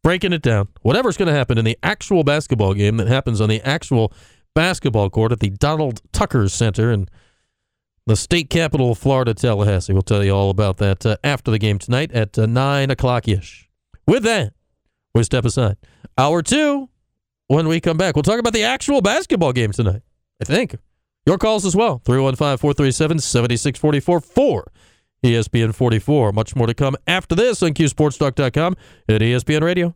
breaking 0.02 0.32
it 0.32 0.42
down. 0.42 0.68
Whatever's 0.82 1.16
going 1.16 1.28
to 1.28 1.34
happen 1.34 1.56
in 1.56 1.64
the 1.64 1.78
actual 1.82 2.24
basketball 2.24 2.74
game 2.74 2.96
that 2.96 3.06
happens 3.06 3.40
on 3.40 3.48
the 3.48 3.60
actual 3.62 4.12
basketball 4.54 5.10
court 5.10 5.32
at 5.32 5.40
the 5.40 5.50
Donald 5.50 6.00
Tucker 6.12 6.48
Center 6.48 6.90
in 6.90 7.08
the 8.06 8.16
state 8.16 8.50
capital 8.50 8.92
of 8.92 8.98
Florida, 8.98 9.34
Tallahassee. 9.34 9.92
We'll 9.92 10.02
tell 10.02 10.24
you 10.24 10.32
all 10.32 10.50
about 10.50 10.78
that 10.78 11.04
uh, 11.04 11.16
after 11.22 11.50
the 11.50 11.58
game 11.58 11.78
tonight 11.78 12.12
at 12.12 12.38
uh, 12.38 12.46
9 12.46 12.90
o'clock 12.90 13.28
ish. 13.28 13.68
With 14.06 14.22
that, 14.24 14.52
we 15.14 15.22
step 15.22 15.44
aside. 15.44 15.76
Hour 16.16 16.42
two, 16.42 16.88
when 17.48 17.68
we 17.68 17.80
come 17.80 17.96
back, 17.96 18.14
we'll 18.16 18.22
talk 18.22 18.38
about 18.38 18.52
the 18.52 18.62
actual 18.62 19.00
basketball 19.00 19.52
game 19.52 19.72
tonight, 19.72 20.02
I 20.40 20.44
think. 20.44 20.76
Your 21.26 21.38
calls 21.38 21.66
as 21.66 21.74
well 21.74 22.00
315 22.04 22.58
437 22.58 23.18
7644 23.18 24.20
for 24.20 24.72
ESPN 25.24 25.74
44. 25.74 26.32
Much 26.32 26.54
more 26.56 26.66
to 26.66 26.74
come 26.74 26.96
after 27.06 27.34
this 27.34 27.62
on 27.62 27.72
QSportsTalk.com 27.74 28.76
and 29.08 29.20
ESPN 29.20 29.62
Radio. 29.62 29.94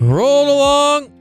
Roll 0.02 0.58
along. 0.58 1.13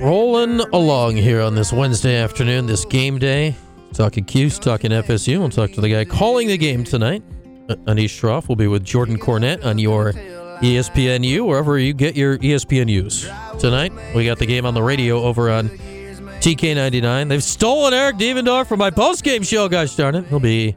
Rolling 0.00 0.60
along 0.72 1.16
here 1.16 1.40
on 1.40 1.54
this 1.54 1.72
Wednesday 1.72 2.16
afternoon, 2.16 2.66
this 2.66 2.84
game 2.84 3.18
day. 3.18 3.54
Talking 3.92 4.24
Cuse, 4.24 4.58
talking 4.58 4.90
FSU. 4.90 5.38
We'll 5.38 5.50
talk 5.50 5.70
to 5.72 5.80
the 5.80 5.88
guy 5.88 6.04
calling 6.04 6.48
the 6.48 6.58
game 6.58 6.82
tonight. 6.82 7.22
Uh, 7.68 7.76
Anish 7.86 8.20
Shroff 8.20 8.48
will 8.48 8.56
be 8.56 8.66
with 8.66 8.84
Jordan 8.84 9.18
Cornette 9.18 9.64
on 9.64 9.78
your 9.78 10.12
ESPNU, 10.12 11.46
wherever 11.46 11.78
you 11.78 11.94
get 11.94 12.16
your 12.16 12.38
ESPNUs. 12.38 13.58
Tonight, 13.60 13.92
we 14.14 14.24
got 14.24 14.38
the 14.38 14.46
game 14.46 14.66
on 14.66 14.74
the 14.74 14.82
radio 14.82 15.22
over 15.22 15.48
on 15.48 15.68
TK99. 15.68 17.28
They've 17.28 17.42
stolen 17.42 17.94
Eric 17.94 18.16
Devendorf 18.16 18.66
from 18.66 18.80
my 18.80 18.90
postgame 18.90 19.46
show, 19.46 19.68
gosh 19.68 19.94
darn 19.94 20.16
it. 20.16 20.26
He'll 20.26 20.40
be 20.40 20.76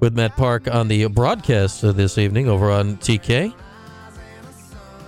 with 0.00 0.14
Matt 0.14 0.36
Park 0.36 0.68
on 0.68 0.88
the 0.88 1.06
broadcast 1.08 1.80
this 1.82 2.18
evening 2.18 2.48
over 2.48 2.70
on 2.70 2.98
TK. 2.98 3.54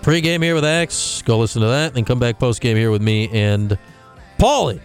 Pre-game 0.03 0.41
here 0.41 0.55
with 0.55 0.65
X. 0.65 1.23
Go 1.23 1.39
listen 1.39 1.61
to 1.61 1.69
that, 1.69 1.95
then 1.95 2.05
come 2.05 2.19
back 2.19 2.39
post-game 2.39 2.77
here 2.77 2.91
with 2.91 3.03
me 3.03 3.29
and 3.33 3.79
Paulie 4.39 4.81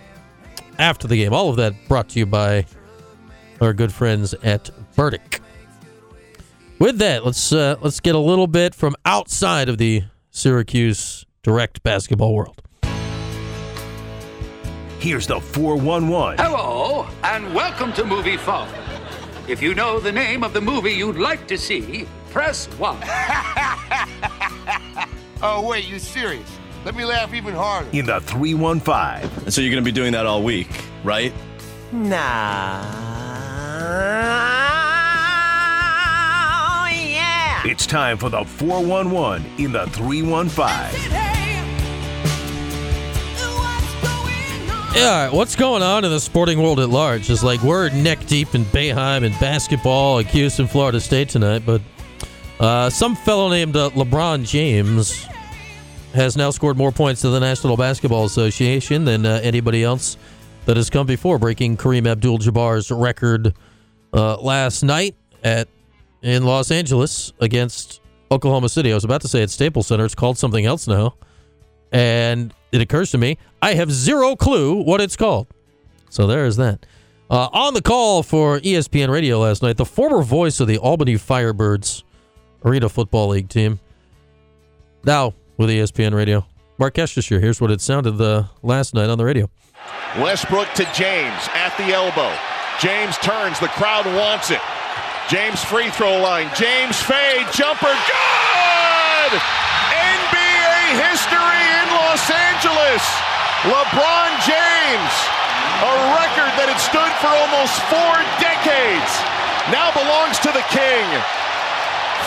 after 0.77 1.07
the 1.07 1.15
game. 1.15 1.33
All 1.33 1.49
of 1.49 1.55
that 1.55 1.73
brought 1.87 2.09
to 2.09 2.19
you 2.19 2.25
by 2.25 2.65
our 3.61 3.73
good 3.73 3.93
friends 3.93 4.33
at 4.43 4.69
Burdick. 4.95 5.39
With 6.79 6.97
that, 6.97 7.25
let's 7.25 7.53
uh, 7.53 7.77
let's 7.81 8.01
get 8.01 8.15
a 8.15 8.19
little 8.19 8.47
bit 8.47 8.75
from 8.75 8.95
outside 9.05 9.69
of 9.69 9.77
the 9.77 10.03
Syracuse 10.31 11.25
direct 11.41 11.81
basketball 11.83 12.35
world. 12.35 12.61
Here's 14.99 15.27
the 15.27 15.39
411. 15.39 16.37
Hello, 16.37 17.07
and 17.23 17.53
welcome 17.53 17.93
to 17.93 18.03
Movie 18.03 18.35
Phone. 18.35 18.67
If 19.47 19.61
you 19.61 19.75
know 19.75 19.99
the 19.99 20.11
name 20.11 20.43
of 20.43 20.51
the 20.51 20.61
movie 20.61 20.91
you'd 20.91 21.17
like 21.17 21.47
to 21.47 21.57
see, 21.57 22.07
press 22.31 22.65
1. 22.77 22.97
Oh, 25.41 25.67
wait, 25.67 25.87
you 25.87 25.99
serious? 25.99 26.49
Let 26.85 26.95
me 26.95 27.03
laugh 27.03 27.33
even 27.33 27.53
harder. 27.53 27.89
In 27.91 28.05
the 28.05 28.19
315. 28.21 29.29
And 29.45 29.53
so 29.53 29.61
you're 29.61 29.71
going 29.71 29.83
to 29.83 29.85
be 29.85 29.91
doing 29.91 30.13
that 30.13 30.25
all 30.25 30.43
week, 30.43 30.69
right? 31.03 31.33
Nah. 31.91 32.83
Yeah. 36.91 37.63
It's 37.65 37.85
time 37.85 38.17
for 38.17 38.29
the 38.29 38.45
411 38.45 39.45
in 39.57 39.71
the 39.71 39.87
315. 39.87 41.25
Yeah, 44.95 45.01
all 45.09 45.25
right, 45.25 45.33
what's 45.33 45.57
going 45.57 45.83
on 45.83 46.05
in 46.05 46.11
the 46.11 46.21
sporting 46.21 46.61
world 46.61 46.79
at 46.79 46.89
large? 46.89 47.29
It's 47.29 47.43
like 47.43 47.61
we're 47.61 47.89
neck 47.89 48.25
deep 48.27 48.55
in 48.55 48.63
Boeheim 48.65 49.25
and 49.25 49.37
basketball 49.41 50.19
at 50.19 50.27
Houston, 50.27 50.67
Florida 50.67 51.01
State 51.01 51.27
tonight, 51.27 51.63
but 51.65 51.81
uh, 52.59 52.89
some 52.89 53.15
fellow 53.15 53.49
named 53.49 53.75
uh, 53.75 53.89
LeBron 53.91 54.47
James 54.47 55.27
has 56.13 56.37
now 56.37 56.49
scored 56.49 56.77
more 56.77 56.91
points 56.91 57.21
to 57.21 57.29
the 57.29 57.39
National 57.39 57.75
Basketball 57.75 58.23
Association 58.23 59.03
than 59.05 59.25
uh, 59.25 59.39
anybody 59.43 59.83
else 59.83 60.17
that 60.65 60.77
has 60.77 60.89
come 60.89 61.05
before, 61.05 61.37
breaking 61.37 61.77
Kareem 61.77 62.07
Abdul-Jabbar's 62.07 62.89
record 62.91 63.53
uh, 64.13 64.37
last 64.37 64.83
night 64.83 65.15
at 65.43 65.67
in 66.21 66.43
Los 66.43 66.71
Angeles 66.71 67.33
against 67.39 68.01
Oklahoma 68.31 68.69
City. 68.69 68.91
I 68.91 68.95
was 68.95 69.03
about 69.03 69.21
to 69.21 69.27
say 69.27 69.43
at 69.43 69.49
Staples 69.49 69.87
Center. 69.87 70.05
It's 70.05 70.15
called 70.15 70.37
something 70.37 70.65
else 70.65 70.87
now, 70.87 71.15
and 71.91 72.53
it 72.71 72.81
occurs 72.81 73.11
to 73.11 73.17
me 73.17 73.37
I 73.61 73.73
have 73.73 73.91
zero 73.91 74.35
clue 74.35 74.81
what 74.81 75.01
it's 75.01 75.15
called. 75.15 75.47
So 76.09 76.27
there 76.27 76.45
is 76.45 76.55
that. 76.57 76.85
Uh, 77.29 77.49
on 77.51 77.73
the 77.73 77.81
call 77.81 78.23
for 78.23 78.59
ESPN 78.59 79.09
Radio 79.09 79.39
last 79.39 79.63
night, 79.63 79.77
the 79.77 79.85
former 79.85 80.21
voice 80.21 80.59
of 80.59 80.67
the 80.67 80.77
Albany 80.77 81.15
Firebirds 81.15 82.03
Arena 82.65 82.89
Football 82.89 83.29
League 83.29 83.47
team. 83.47 83.79
Now 85.03 85.33
with 85.57 85.69
ESPN 85.69 86.13
Radio, 86.13 86.45
Marc 86.77 86.95
Kestecher. 86.95 87.39
Here's 87.39 87.61
what 87.61 87.71
it 87.71 87.79
sounded 87.79 88.17
the 88.17 88.49
last 88.63 88.93
night 88.93 89.09
on 89.09 89.17
the 89.17 89.23
radio. 89.25 89.49
Westbrook 90.17 90.67
to 90.73 90.83
James 90.91 91.47
at 91.53 91.71
the 91.77 91.93
elbow. 91.93 92.33
James 92.81 93.15
turns. 93.19 93.59
The 93.59 93.69
crowd 93.77 94.05
wants 94.17 94.49
it. 94.49 94.59
James 95.29 95.63
free 95.63 95.89
throw 95.91 96.17
line. 96.19 96.49
James 96.57 96.99
fade. 96.99 97.45
Jumper. 97.53 97.93
Good! 97.93 99.33
NBA 99.93 100.75
history 101.05 101.61
in 101.81 101.87
Los 101.93 102.25
Angeles. 102.27 103.03
LeBron 103.69 104.31
James. 104.43 105.13
A 105.85 105.91
record 106.17 106.51
that 106.57 106.67
had 106.71 106.81
stood 106.81 107.13
for 107.21 107.29
almost 107.29 107.75
four 107.93 108.15
decades. 108.41 109.11
Now 109.69 109.93
belongs 109.93 110.39
to 110.39 110.51
the 110.51 110.65
King. 110.73 111.34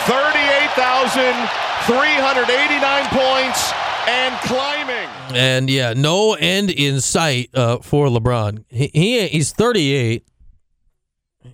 38,389 0.05 3.05
points 3.09 3.73
and 4.07 4.35
climbing. 4.41 5.09
And 5.35 5.69
yeah, 5.69 5.93
no 5.93 6.33
end 6.33 6.71
in 6.71 7.01
sight 7.01 7.49
uh, 7.53 7.79
for 7.79 8.07
LeBron. 8.07 8.63
He, 8.69 8.89
he 8.93 9.27
he's 9.27 9.51
38. 9.51 10.25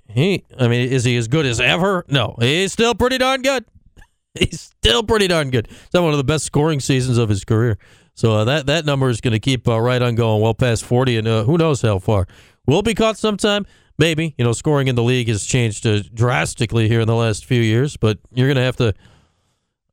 He, 0.08 0.45
I 0.58 0.67
mean, 0.67 0.89
is 0.89 1.04
he 1.04 1.17
as 1.17 1.28
good 1.28 1.45
as 1.45 1.60
ever? 1.60 2.06
No, 2.08 2.36
he's 2.39 2.71
still 2.71 2.95
pretty 2.95 3.17
darn 3.17 3.41
good. 3.41 3.65
He's 4.38 4.60
still 4.60 5.02
pretty 5.02 5.30
darn 5.30 5.50
good. 5.50 5.69
It's 5.69 5.93
not 5.93 6.04
one 6.04 6.12
of 6.12 6.17
the 6.17 6.24
best 6.26 6.43
scoring 6.43 6.82
seasons 6.82 7.17
of 7.17 7.30
his 7.30 7.45
career. 7.45 7.78
So 8.15 8.34
uh, 8.34 8.43
that 8.43 8.65
that 8.65 8.86
number 8.86 9.10
is 9.10 9.21
going 9.21 9.32
to 9.32 9.39
keep 9.39 9.65
uh, 9.65 9.80
right 9.80 10.02
on 10.02 10.15
going, 10.15 10.41
well 10.41 10.54
past 10.54 10.84
40, 10.84 11.17
and 11.17 11.28
uh, 11.28 11.43
who 11.45 11.58
knows 11.58 11.82
how 11.82 12.00
far. 12.00 12.28
Will 12.65 12.82
be 12.82 12.93
caught 12.93 13.17
sometime, 13.17 13.65
maybe. 13.97 14.36
You 14.38 14.45
know, 14.45 14.53
scoring 14.53 14.88
in 14.88 14.95
the 14.95 15.03
league 15.03 15.27
has 15.27 15.45
changed 15.45 15.86
uh, 15.86 16.01
drastically 16.13 16.88
here 16.88 17.01
in 17.01 17.08
the 17.08 17.15
last 17.15 17.45
few 17.45 17.62
years, 17.62 17.97
but 17.97 18.19
you're 18.34 18.47
going 18.47 18.58
to 18.58 18.63
have 18.63 18.77
to 18.77 18.93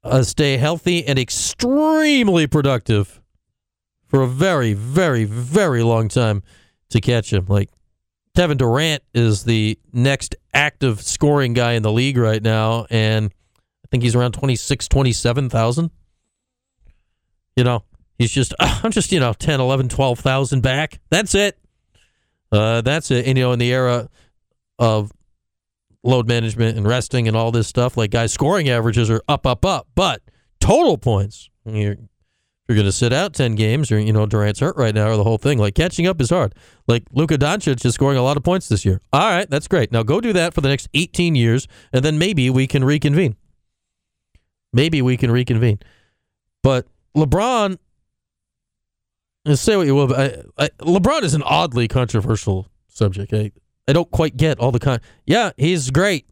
uh, 0.04 0.22
stay 0.22 0.56
healthy 0.56 1.06
and 1.06 1.18
extremely 1.18 2.46
productive 2.46 3.20
for 4.08 4.22
a 4.22 4.26
very, 4.26 4.74
very, 4.74 5.24
very 5.24 5.82
long 5.82 6.08
time 6.08 6.42
to 6.90 7.00
catch 7.00 7.32
him. 7.32 7.46
Like 7.48 7.70
Kevin 8.36 8.58
Durant 8.58 9.02
is 9.14 9.44
the 9.44 9.78
next 9.92 10.36
active 10.54 11.00
scoring 11.02 11.52
guy 11.54 11.72
in 11.72 11.82
the 11.82 11.92
league 11.92 12.18
right 12.18 12.42
now, 12.42 12.86
and 12.90 13.26
I 13.26 13.88
think 13.90 14.02
he's 14.02 14.14
around 14.14 14.32
26, 14.32 14.88
27,000. 14.88 15.90
You 17.56 17.64
know, 17.64 17.84
he's 18.18 18.30
just, 18.30 18.54
I'm 18.60 18.90
just, 18.90 19.12
you 19.12 19.20
know, 19.20 19.32
10, 19.32 19.60
11, 19.60 19.88
12,000 19.88 20.60
back. 20.60 21.00
That's 21.10 21.34
it. 21.34 21.58
Uh, 22.52 22.82
that's 22.82 23.10
it. 23.10 23.26
And, 23.26 23.38
you 23.38 23.44
know, 23.44 23.52
in 23.52 23.58
the 23.58 23.72
era 23.72 24.08
of 24.78 25.10
load 26.04 26.28
management 26.28 26.76
and 26.76 26.86
resting 26.86 27.26
and 27.26 27.36
all 27.36 27.50
this 27.50 27.66
stuff, 27.66 27.96
like 27.96 28.10
guys' 28.10 28.32
scoring 28.32 28.68
averages 28.68 29.10
are 29.10 29.22
up, 29.26 29.46
up, 29.46 29.64
up. 29.64 29.88
But 29.94 30.22
total 30.60 30.98
points, 30.98 31.48
you're, 31.64 31.96
you're 32.68 32.76
going 32.76 32.84
to 32.84 32.92
sit 32.92 33.12
out 33.12 33.32
10 33.32 33.54
games 33.54 33.90
or, 33.90 33.98
you 33.98 34.12
know, 34.12 34.26
Durant's 34.26 34.60
hurt 34.60 34.76
right 34.76 34.94
now 34.94 35.08
or 35.08 35.16
the 35.16 35.24
whole 35.24 35.38
thing. 35.38 35.58
Like 35.58 35.74
catching 35.74 36.06
up 36.06 36.20
is 36.20 36.30
hard. 36.30 36.54
Like 36.86 37.04
Luka 37.12 37.38
Doncic 37.38 37.84
is 37.84 37.94
scoring 37.94 38.18
a 38.18 38.22
lot 38.22 38.36
of 38.36 38.42
points 38.42 38.68
this 38.68 38.84
year. 38.84 39.00
All 39.12 39.30
right, 39.30 39.48
that's 39.48 39.66
great. 39.66 39.90
Now 39.90 40.02
go 40.02 40.20
do 40.20 40.32
that 40.34 40.52
for 40.52 40.60
the 40.60 40.68
next 40.68 40.88
18 40.94 41.34
years 41.34 41.66
and 41.92 42.04
then 42.04 42.18
maybe 42.18 42.50
we 42.50 42.66
can 42.66 42.84
reconvene. 42.84 43.36
Maybe 44.72 45.02
we 45.02 45.16
can 45.16 45.30
reconvene. 45.30 45.78
But 46.62 46.86
LeBron, 47.16 47.78
and 49.44 49.58
say 49.58 49.76
what 49.76 49.86
you 49.86 49.94
will, 49.94 50.06
but 50.06 50.44
I, 50.58 50.64
I, 50.64 50.68
LeBron 50.80 51.22
is 51.22 51.34
an 51.34 51.42
oddly 51.42 51.88
controversial 51.88 52.68
subject. 52.88 53.32
I, 53.32 53.52
I 53.88 53.92
don't 53.92 54.10
quite 54.10 54.36
get 54.36 54.58
all 54.58 54.70
the 54.70 54.78
con. 54.78 55.00
Yeah, 55.26 55.50
he's 55.56 55.90
great. 55.90 56.26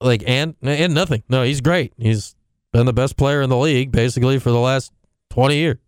Like 0.00 0.22
and 0.26 0.54
and 0.62 0.94
nothing. 0.94 1.24
No, 1.28 1.42
he's 1.42 1.60
great. 1.60 1.92
He's 1.96 2.36
been 2.72 2.86
the 2.86 2.92
best 2.92 3.16
player 3.16 3.42
in 3.42 3.50
the 3.50 3.56
league 3.56 3.90
basically 3.90 4.38
for 4.38 4.50
the 4.50 4.58
last 4.58 4.92
twenty 5.28 5.56
years, 5.56 5.78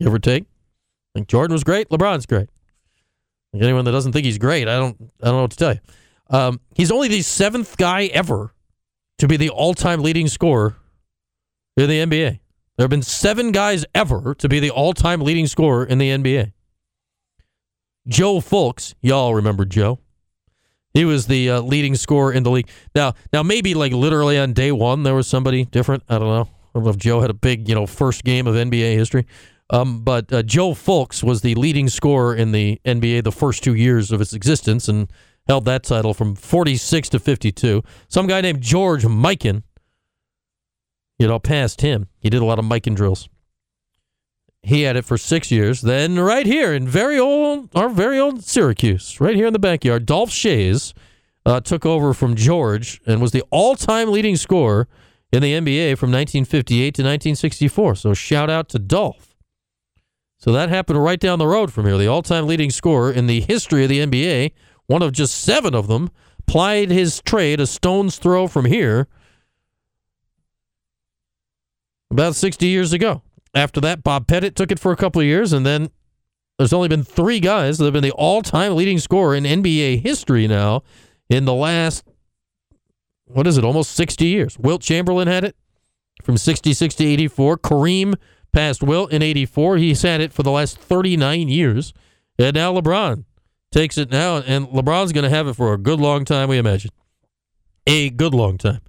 give 0.00 0.12
or 0.12 0.18
take. 0.18 0.44
Like 1.14 1.28
Jordan 1.28 1.52
was 1.52 1.62
great. 1.62 1.88
LeBron's 1.88 2.26
great. 2.26 2.48
Like 3.52 3.62
anyone 3.62 3.84
that 3.84 3.92
doesn't 3.92 4.12
think 4.12 4.24
he's 4.24 4.38
great, 4.38 4.66
I 4.66 4.76
don't 4.76 4.96
I 5.22 5.26
don't 5.26 5.36
know 5.36 5.42
what 5.42 5.52
to 5.52 5.56
tell 5.56 5.72
you. 5.72 5.80
Um, 6.30 6.60
he's 6.74 6.90
only 6.90 7.06
the 7.06 7.22
seventh 7.22 7.76
guy 7.76 8.06
ever 8.06 8.52
to 9.18 9.28
be 9.28 9.36
the 9.36 9.50
all-time 9.50 10.02
leading 10.02 10.26
scorer 10.26 10.74
in 11.76 11.88
the 11.88 12.00
NBA. 12.00 12.40
There 12.76 12.84
have 12.84 12.90
been 12.90 13.02
seven 13.02 13.52
guys 13.52 13.84
ever 13.94 14.34
to 14.36 14.48
be 14.48 14.60
the 14.60 14.70
all-time 14.70 15.20
leading 15.20 15.46
scorer 15.46 15.84
in 15.84 15.98
the 15.98 16.10
NBA. 16.10 16.52
Joe 18.06 18.40
Fulks, 18.40 18.94
y'all 19.00 19.34
remember 19.34 19.64
Joe? 19.64 20.00
He 20.92 21.04
was 21.04 21.26
the 21.26 21.50
uh, 21.50 21.60
leading 21.60 21.96
scorer 21.96 22.32
in 22.32 22.42
the 22.42 22.50
league. 22.50 22.68
Now, 22.94 23.14
now 23.32 23.42
maybe 23.42 23.74
like 23.74 23.92
literally 23.92 24.38
on 24.38 24.52
day 24.52 24.70
one 24.70 25.02
there 25.02 25.14
was 25.14 25.26
somebody 25.26 25.64
different. 25.64 26.04
I 26.08 26.18
don't 26.18 26.28
know. 26.28 26.42
I 26.42 26.78
don't 26.78 26.84
know 26.84 26.90
if 26.90 26.96
Joe 26.96 27.20
had 27.20 27.30
a 27.30 27.34
big, 27.34 27.68
you 27.68 27.74
know, 27.74 27.86
first 27.86 28.24
game 28.24 28.46
of 28.46 28.54
NBA 28.54 28.94
history. 28.94 29.26
Um, 29.70 30.04
but 30.04 30.32
uh, 30.32 30.42
Joe 30.42 30.70
Fulks 30.70 31.22
was 31.22 31.40
the 31.40 31.54
leading 31.54 31.88
scorer 31.88 32.34
in 32.34 32.52
the 32.52 32.80
NBA 32.84 33.24
the 33.24 33.32
first 33.32 33.64
two 33.64 33.74
years 33.74 34.12
of 34.12 34.20
its 34.20 34.32
existence 34.32 34.88
and 34.88 35.10
held 35.48 35.64
that 35.64 35.84
title 35.84 36.14
from 36.14 36.34
46 36.34 37.08
to 37.10 37.18
52. 37.18 37.82
Some 38.08 38.26
guy 38.26 38.40
named 38.40 38.60
George 38.60 39.04
Mikan, 39.04 39.62
you 41.18 41.26
know, 41.26 41.38
passed 41.38 41.80
him. 41.80 42.08
He 42.18 42.30
did 42.30 42.42
a 42.42 42.44
lot 42.44 42.58
of 42.58 42.64
Mikan 42.64 42.94
drills. 42.94 43.28
He 44.62 44.82
had 44.82 44.96
it 44.96 45.04
for 45.04 45.18
six 45.18 45.50
years. 45.50 45.82
Then 45.82 46.18
right 46.18 46.46
here 46.46 46.72
in 46.72 46.88
very 46.88 47.18
old, 47.18 47.68
our 47.74 47.88
very 47.88 48.18
old 48.18 48.42
Syracuse, 48.42 49.20
right 49.20 49.36
here 49.36 49.46
in 49.46 49.52
the 49.52 49.58
backyard, 49.58 50.06
Dolph 50.06 50.30
Schayes 50.30 50.94
uh, 51.44 51.60
took 51.60 51.84
over 51.84 52.14
from 52.14 52.34
George 52.34 53.00
and 53.06 53.20
was 53.20 53.32
the 53.32 53.44
all-time 53.50 54.10
leading 54.10 54.36
scorer 54.36 54.88
in 55.32 55.42
the 55.42 55.52
NBA 55.52 55.98
from 55.98 56.10
1958 56.10 56.94
to 56.94 57.02
1964. 57.02 57.96
So 57.96 58.14
shout 58.14 58.48
out 58.48 58.68
to 58.70 58.78
Dolph. 58.78 59.36
So 60.38 60.52
that 60.52 60.68
happened 60.68 61.02
right 61.02 61.20
down 61.20 61.38
the 61.38 61.46
road 61.46 61.72
from 61.72 61.86
here. 61.86 61.98
The 61.98 62.06
all-time 62.06 62.46
leading 62.46 62.70
scorer 62.70 63.12
in 63.12 63.26
the 63.26 63.40
history 63.40 63.82
of 63.82 63.88
the 63.90 64.00
NBA, 64.00 64.52
one 64.86 65.02
of 65.02 65.12
just 65.12 65.42
seven 65.42 65.74
of 65.74 65.88
them, 65.88 66.10
plied 66.46 66.90
his 66.90 67.20
trade 67.22 67.60
a 67.60 67.66
stone's 67.66 68.18
throw 68.18 68.46
from 68.46 68.64
here 68.64 69.08
about 72.14 72.34
60 72.34 72.66
years 72.66 72.92
ago. 72.92 73.22
After 73.54 73.80
that, 73.82 74.02
Bob 74.02 74.26
Pettit 74.26 74.56
took 74.56 74.72
it 74.72 74.78
for 74.78 74.92
a 74.92 74.96
couple 74.96 75.20
of 75.20 75.26
years, 75.26 75.52
and 75.52 75.66
then 75.66 75.90
there's 76.58 76.72
only 76.72 76.88
been 76.88 77.02
three 77.02 77.40
guys 77.40 77.78
that 77.78 77.84
have 77.84 77.92
been 77.92 78.02
the 78.02 78.12
all-time 78.12 78.74
leading 78.74 78.98
scorer 78.98 79.34
in 79.34 79.44
NBA 79.44 80.00
history 80.00 80.46
now 80.46 80.82
in 81.28 81.44
the 81.44 81.54
last 81.54 82.04
what 83.26 83.46
is 83.46 83.56
it, 83.56 83.64
almost 83.64 83.92
60 83.92 84.26
years. 84.26 84.58
Wilt 84.58 84.82
Chamberlain 84.82 85.28
had 85.28 85.44
it 85.44 85.56
from 86.22 86.36
66 86.36 86.94
to 86.96 87.04
84. 87.04 87.58
Kareem 87.58 88.14
passed 88.52 88.82
Wilt 88.82 89.12
in 89.12 89.22
84. 89.22 89.78
He's 89.78 90.02
had 90.02 90.20
it 90.20 90.32
for 90.32 90.42
the 90.42 90.50
last 90.50 90.78
39 90.78 91.48
years. 91.48 91.92
And 92.38 92.54
now 92.54 92.72
LeBron 92.74 93.24
takes 93.72 93.98
it 93.98 94.10
now, 94.10 94.38
and 94.38 94.66
LeBron's 94.68 95.12
going 95.12 95.24
to 95.24 95.30
have 95.30 95.48
it 95.48 95.54
for 95.54 95.72
a 95.72 95.78
good 95.78 96.00
long 96.00 96.24
time, 96.24 96.48
we 96.48 96.58
imagine. 96.58 96.90
A 97.86 98.10
good 98.10 98.34
long 98.34 98.58
time. 98.58 98.80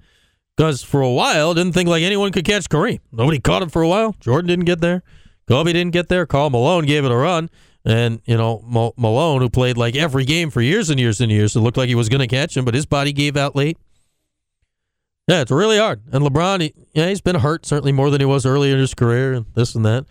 Because 0.56 0.84
for 0.84 1.02
a 1.02 1.12
while, 1.12 1.54
didn't 1.54 1.74
think 1.74 1.90
like 1.90 2.04
anyone 2.04 2.32
could 2.32 2.46
catch 2.46 2.70
Kareem. 2.70 3.00
Nobody 3.12 3.40
caught 3.40 3.62
him 3.62 3.70
for 3.70 3.82
a 3.82 3.88
while. 3.88 4.16
Jordan 4.20 4.48
didn't 4.48 4.66
get 4.66 4.80
there. 4.80 5.04
Kobe 5.48 5.74
didn't 5.74 5.92
get 5.92 6.08
there. 6.08 6.26
Karl 6.26 6.50
Malone 6.50 6.86
gave 6.86 7.04
it 7.04 7.12
a 7.12 7.16
run. 7.16 7.50
And, 7.84 8.20
you 8.26 8.36
know, 8.36 8.64
Malone, 8.98 9.42
who 9.42 9.50
played 9.50 9.78
like 9.78 9.96
every 9.96 10.26
game 10.26 10.50
for 10.50 10.62
years 10.62 10.90
and 10.90 11.00
years 11.00 11.22
and 11.22 11.32
years, 11.32 11.56
it 11.56 11.60
looked 11.60 11.78
like 11.78 11.88
he 11.88 11.94
was 11.94 12.10
going 12.10 12.22
to 12.22 12.28
catch 12.28 12.58
him, 12.58 12.66
but 12.66 12.74
his 12.74 12.88
body 12.88 13.14
gave 13.14 13.38
out 13.38 13.56
late. 13.56 13.78
Yeah, 15.28 15.42
it's 15.42 15.52
really 15.52 15.78
hard. 15.78 16.02
And 16.12 16.24
LeBron, 16.24 16.62
he, 16.62 16.74
yeah, 16.94 17.10
he's 17.10 17.22
been 17.22 17.36
hurt 17.36 17.66
certainly 17.66 17.92
more 17.92 18.10
than 18.10 18.22
he 18.22 18.26
was 18.26 18.46
earlier 18.46 18.74
in 18.74 18.80
his 18.80 18.94
career 18.94 19.34
and 19.34 19.46
this 19.54 19.76
and 19.76 19.86
that. 19.86 20.06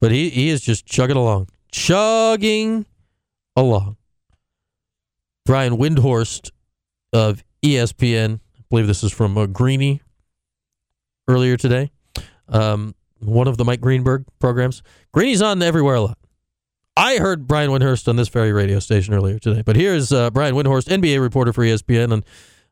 But 0.00 0.10
he, 0.10 0.28
he 0.28 0.48
is 0.50 0.60
just 0.60 0.86
chugging 0.86 1.16
along. 1.16 1.48
Chugging 1.70 2.84
along. 3.56 3.96
Brian 5.46 5.78
Windhorst 5.78 6.50
of 7.12 7.42
ESPN, 7.62 8.40
believe 8.70 8.86
this 8.86 9.02
is 9.02 9.12
from 9.12 9.36
uh, 9.36 9.46
Greeny 9.46 10.02
earlier 11.26 11.56
today, 11.56 11.90
um, 12.48 12.94
one 13.20 13.48
of 13.48 13.56
the 13.56 13.64
Mike 13.64 13.80
Greenberg 13.80 14.24
programs. 14.38 14.82
Greeny's 15.12 15.42
on 15.42 15.62
everywhere 15.62 15.96
a 15.96 16.00
lot. 16.00 16.18
I 16.96 17.18
heard 17.18 17.46
Brian 17.46 17.70
Windhorst 17.70 18.08
on 18.08 18.16
this 18.16 18.28
very 18.28 18.52
radio 18.52 18.80
station 18.80 19.14
earlier 19.14 19.38
today. 19.38 19.62
But 19.62 19.76
here's 19.76 20.12
uh, 20.12 20.30
Brian 20.30 20.54
Windhorst, 20.54 20.88
NBA 20.88 21.20
reporter 21.20 21.52
for 21.52 21.62
ESPN, 21.62 22.12
and 22.12 22.24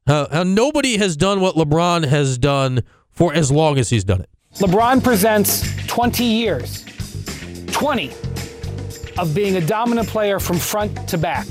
how, 0.07 0.29
how 0.31 0.43
nobody 0.43 0.97
has 0.97 1.17
done 1.17 1.41
what 1.41 1.55
LeBron 1.55 2.07
has 2.07 2.37
done 2.37 2.83
for 3.13 3.33
as 3.33 3.53
long 3.53 3.79
as 3.79 3.89
he's 3.91 4.05
done 4.05 4.21
it. 4.21 4.29
LeBron 4.55 5.03
presents 5.03 5.63
20 5.87 6.25
years, 6.25 6.85
20 7.73 8.11
of 9.19 9.35
being 9.35 9.57
a 9.57 9.61
dominant 9.61 10.09
player 10.09 10.41
from 10.41 10.59
front 10.59 11.09
to 11.09 11.19
back. 11.19 11.47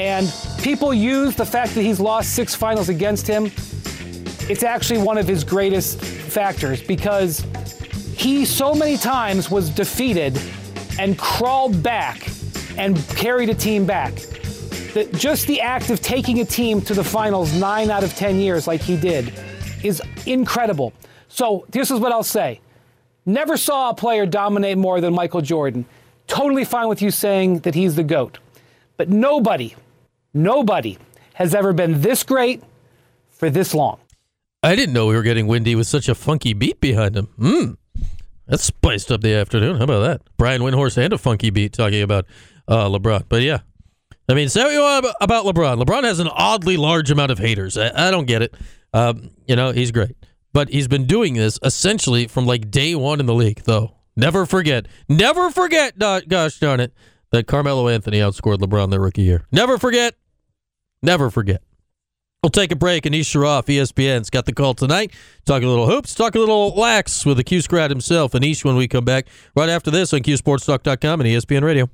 And 0.00 0.32
people 0.62 0.94
use 0.94 1.36
the 1.36 1.44
fact 1.44 1.74
that 1.74 1.82
he's 1.82 2.00
lost 2.00 2.34
six 2.34 2.54
finals 2.54 2.88
against 2.88 3.26
him. 3.26 3.52
It's 4.48 4.62
actually 4.62 5.02
one 5.02 5.18
of 5.18 5.28
his 5.28 5.44
greatest 5.44 6.00
factors 6.00 6.82
because 6.82 7.44
he 8.16 8.46
so 8.46 8.74
many 8.74 8.96
times 8.96 9.50
was 9.50 9.68
defeated 9.68 10.40
and 10.98 11.18
crawled 11.18 11.82
back 11.82 12.30
and 12.78 12.96
carried 13.08 13.50
a 13.50 13.54
team 13.54 13.84
back. 13.84 14.14
That 14.94 15.12
just 15.12 15.46
the 15.46 15.60
act 15.60 15.90
of 15.90 16.00
taking 16.00 16.40
a 16.40 16.46
team 16.46 16.80
to 16.80 16.94
the 16.94 17.04
finals 17.04 17.52
nine 17.52 17.90
out 17.90 18.02
of 18.02 18.14
10 18.14 18.36
years, 18.36 18.66
like 18.66 18.80
he 18.80 18.96
did, 18.96 19.34
is 19.84 20.00
incredible. 20.24 20.94
So, 21.28 21.66
this 21.68 21.90
is 21.90 22.00
what 22.00 22.10
I'll 22.10 22.22
say 22.22 22.60
never 23.26 23.58
saw 23.58 23.90
a 23.90 23.94
player 23.94 24.24
dominate 24.24 24.78
more 24.78 25.02
than 25.02 25.14
Michael 25.14 25.42
Jordan. 25.42 25.84
Totally 26.26 26.64
fine 26.64 26.88
with 26.88 27.02
you 27.02 27.10
saying 27.10 27.58
that 27.60 27.74
he's 27.74 27.96
the 27.96 28.02
GOAT. 28.02 28.38
But 28.96 29.10
nobody, 29.10 29.74
nobody 30.32 30.98
has 31.34 31.54
ever 31.54 31.72
been 31.72 32.00
this 32.00 32.22
great 32.22 32.62
for 33.28 33.50
this 33.50 33.74
long. 33.74 33.98
I 34.62 34.76
didn't 34.76 34.92
know 34.92 35.06
we 35.06 35.14
were 35.14 35.22
getting 35.22 35.46
windy 35.46 35.74
with 35.74 35.86
such 35.86 36.08
a 36.08 36.14
funky 36.14 36.52
beat 36.52 36.80
behind 36.80 37.16
him. 37.16 37.26
Hmm. 37.38 37.72
That's 38.46 38.64
spiced 38.64 39.10
up 39.10 39.20
the 39.20 39.34
afternoon. 39.34 39.76
How 39.76 39.84
about 39.84 40.00
that? 40.00 40.22
Brian 40.36 40.60
Windhorst 40.60 40.98
and 40.98 41.12
a 41.12 41.18
funky 41.18 41.50
beat 41.50 41.72
talking 41.72 42.02
about 42.02 42.26
uh, 42.68 42.88
LeBron. 42.88 43.24
But 43.28 43.42
yeah, 43.42 43.60
I 44.28 44.34
mean, 44.34 44.48
say 44.48 44.62
what 44.62 44.72
you 44.72 44.80
want 44.80 45.06
about 45.20 45.46
LeBron. 45.46 45.82
LeBron 45.82 46.04
has 46.04 46.18
an 46.18 46.28
oddly 46.28 46.76
large 46.76 47.10
amount 47.10 47.30
of 47.30 47.38
haters. 47.38 47.78
I, 47.78 48.08
I 48.08 48.10
don't 48.10 48.26
get 48.26 48.42
it. 48.42 48.54
Um, 48.92 49.30
you 49.46 49.56
know, 49.56 49.72
he's 49.72 49.92
great. 49.92 50.16
But 50.52 50.68
he's 50.68 50.88
been 50.88 51.06
doing 51.06 51.34
this 51.34 51.58
essentially 51.62 52.26
from 52.26 52.44
like 52.44 52.70
day 52.70 52.94
one 52.94 53.20
in 53.20 53.26
the 53.26 53.34
league, 53.34 53.62
though. 53.64 53.94
Never 54.16 54.44
forget, 54.44 54.86
never 55.08 55.50
forget, 55.50 55.98
gosh 55.98 56.58
darn 56.58 56.80
it, 56.80 56.92
that 57.30 57.46
Carmelo 57.46 57.88
Anthony 57.88 58.18
outscored 58.18 58.58
LeBron 58.58 58.90
their 58.90 59.00
rookie 59.00 59.22
year. 59.22 59.46
Never 59.52 59.78
forget, 59.78 60.14
never 61.02 61.30
forget. 61.30 61.62
We'll 62.42 62.50
take 62.50 62.72
a 62.72 62.76
break. 62.76 63.04
Anish 63.04 63.36
Shroff, 63.36 63.66
ESPN's 63.66 64.30
got 64.30 64.46
the 64.46 64.52
call 64.54 64.72
tonight. 64.72 65.12
Talk 65.44 65.62
a 65.62 65.66
little 65.66 65.86
hoops, 65.86 66.14
talk 66.14 66.34
a 66.34 66.38
little 66.38 66.70
lax 66.70 67.26
with 67.26 67.36
the 67.36 67.44
Q 67.44 67.60
Scrat 67.60 67.90
himself. 67.90 68.32
Anish 68.32 68.64
when 68.64 68.76
we 68.76 68.88
come 68.88 69.04
back 69.04 69.26
right 69.54 69.68
after 69.68 69.90
this 69.90 70.14
on 70.14 70.20
QSportsTalk.com 70.20 71.20
and 71.20 71.28
ESPN 71.28 71.62
Radio. 71.62 71.90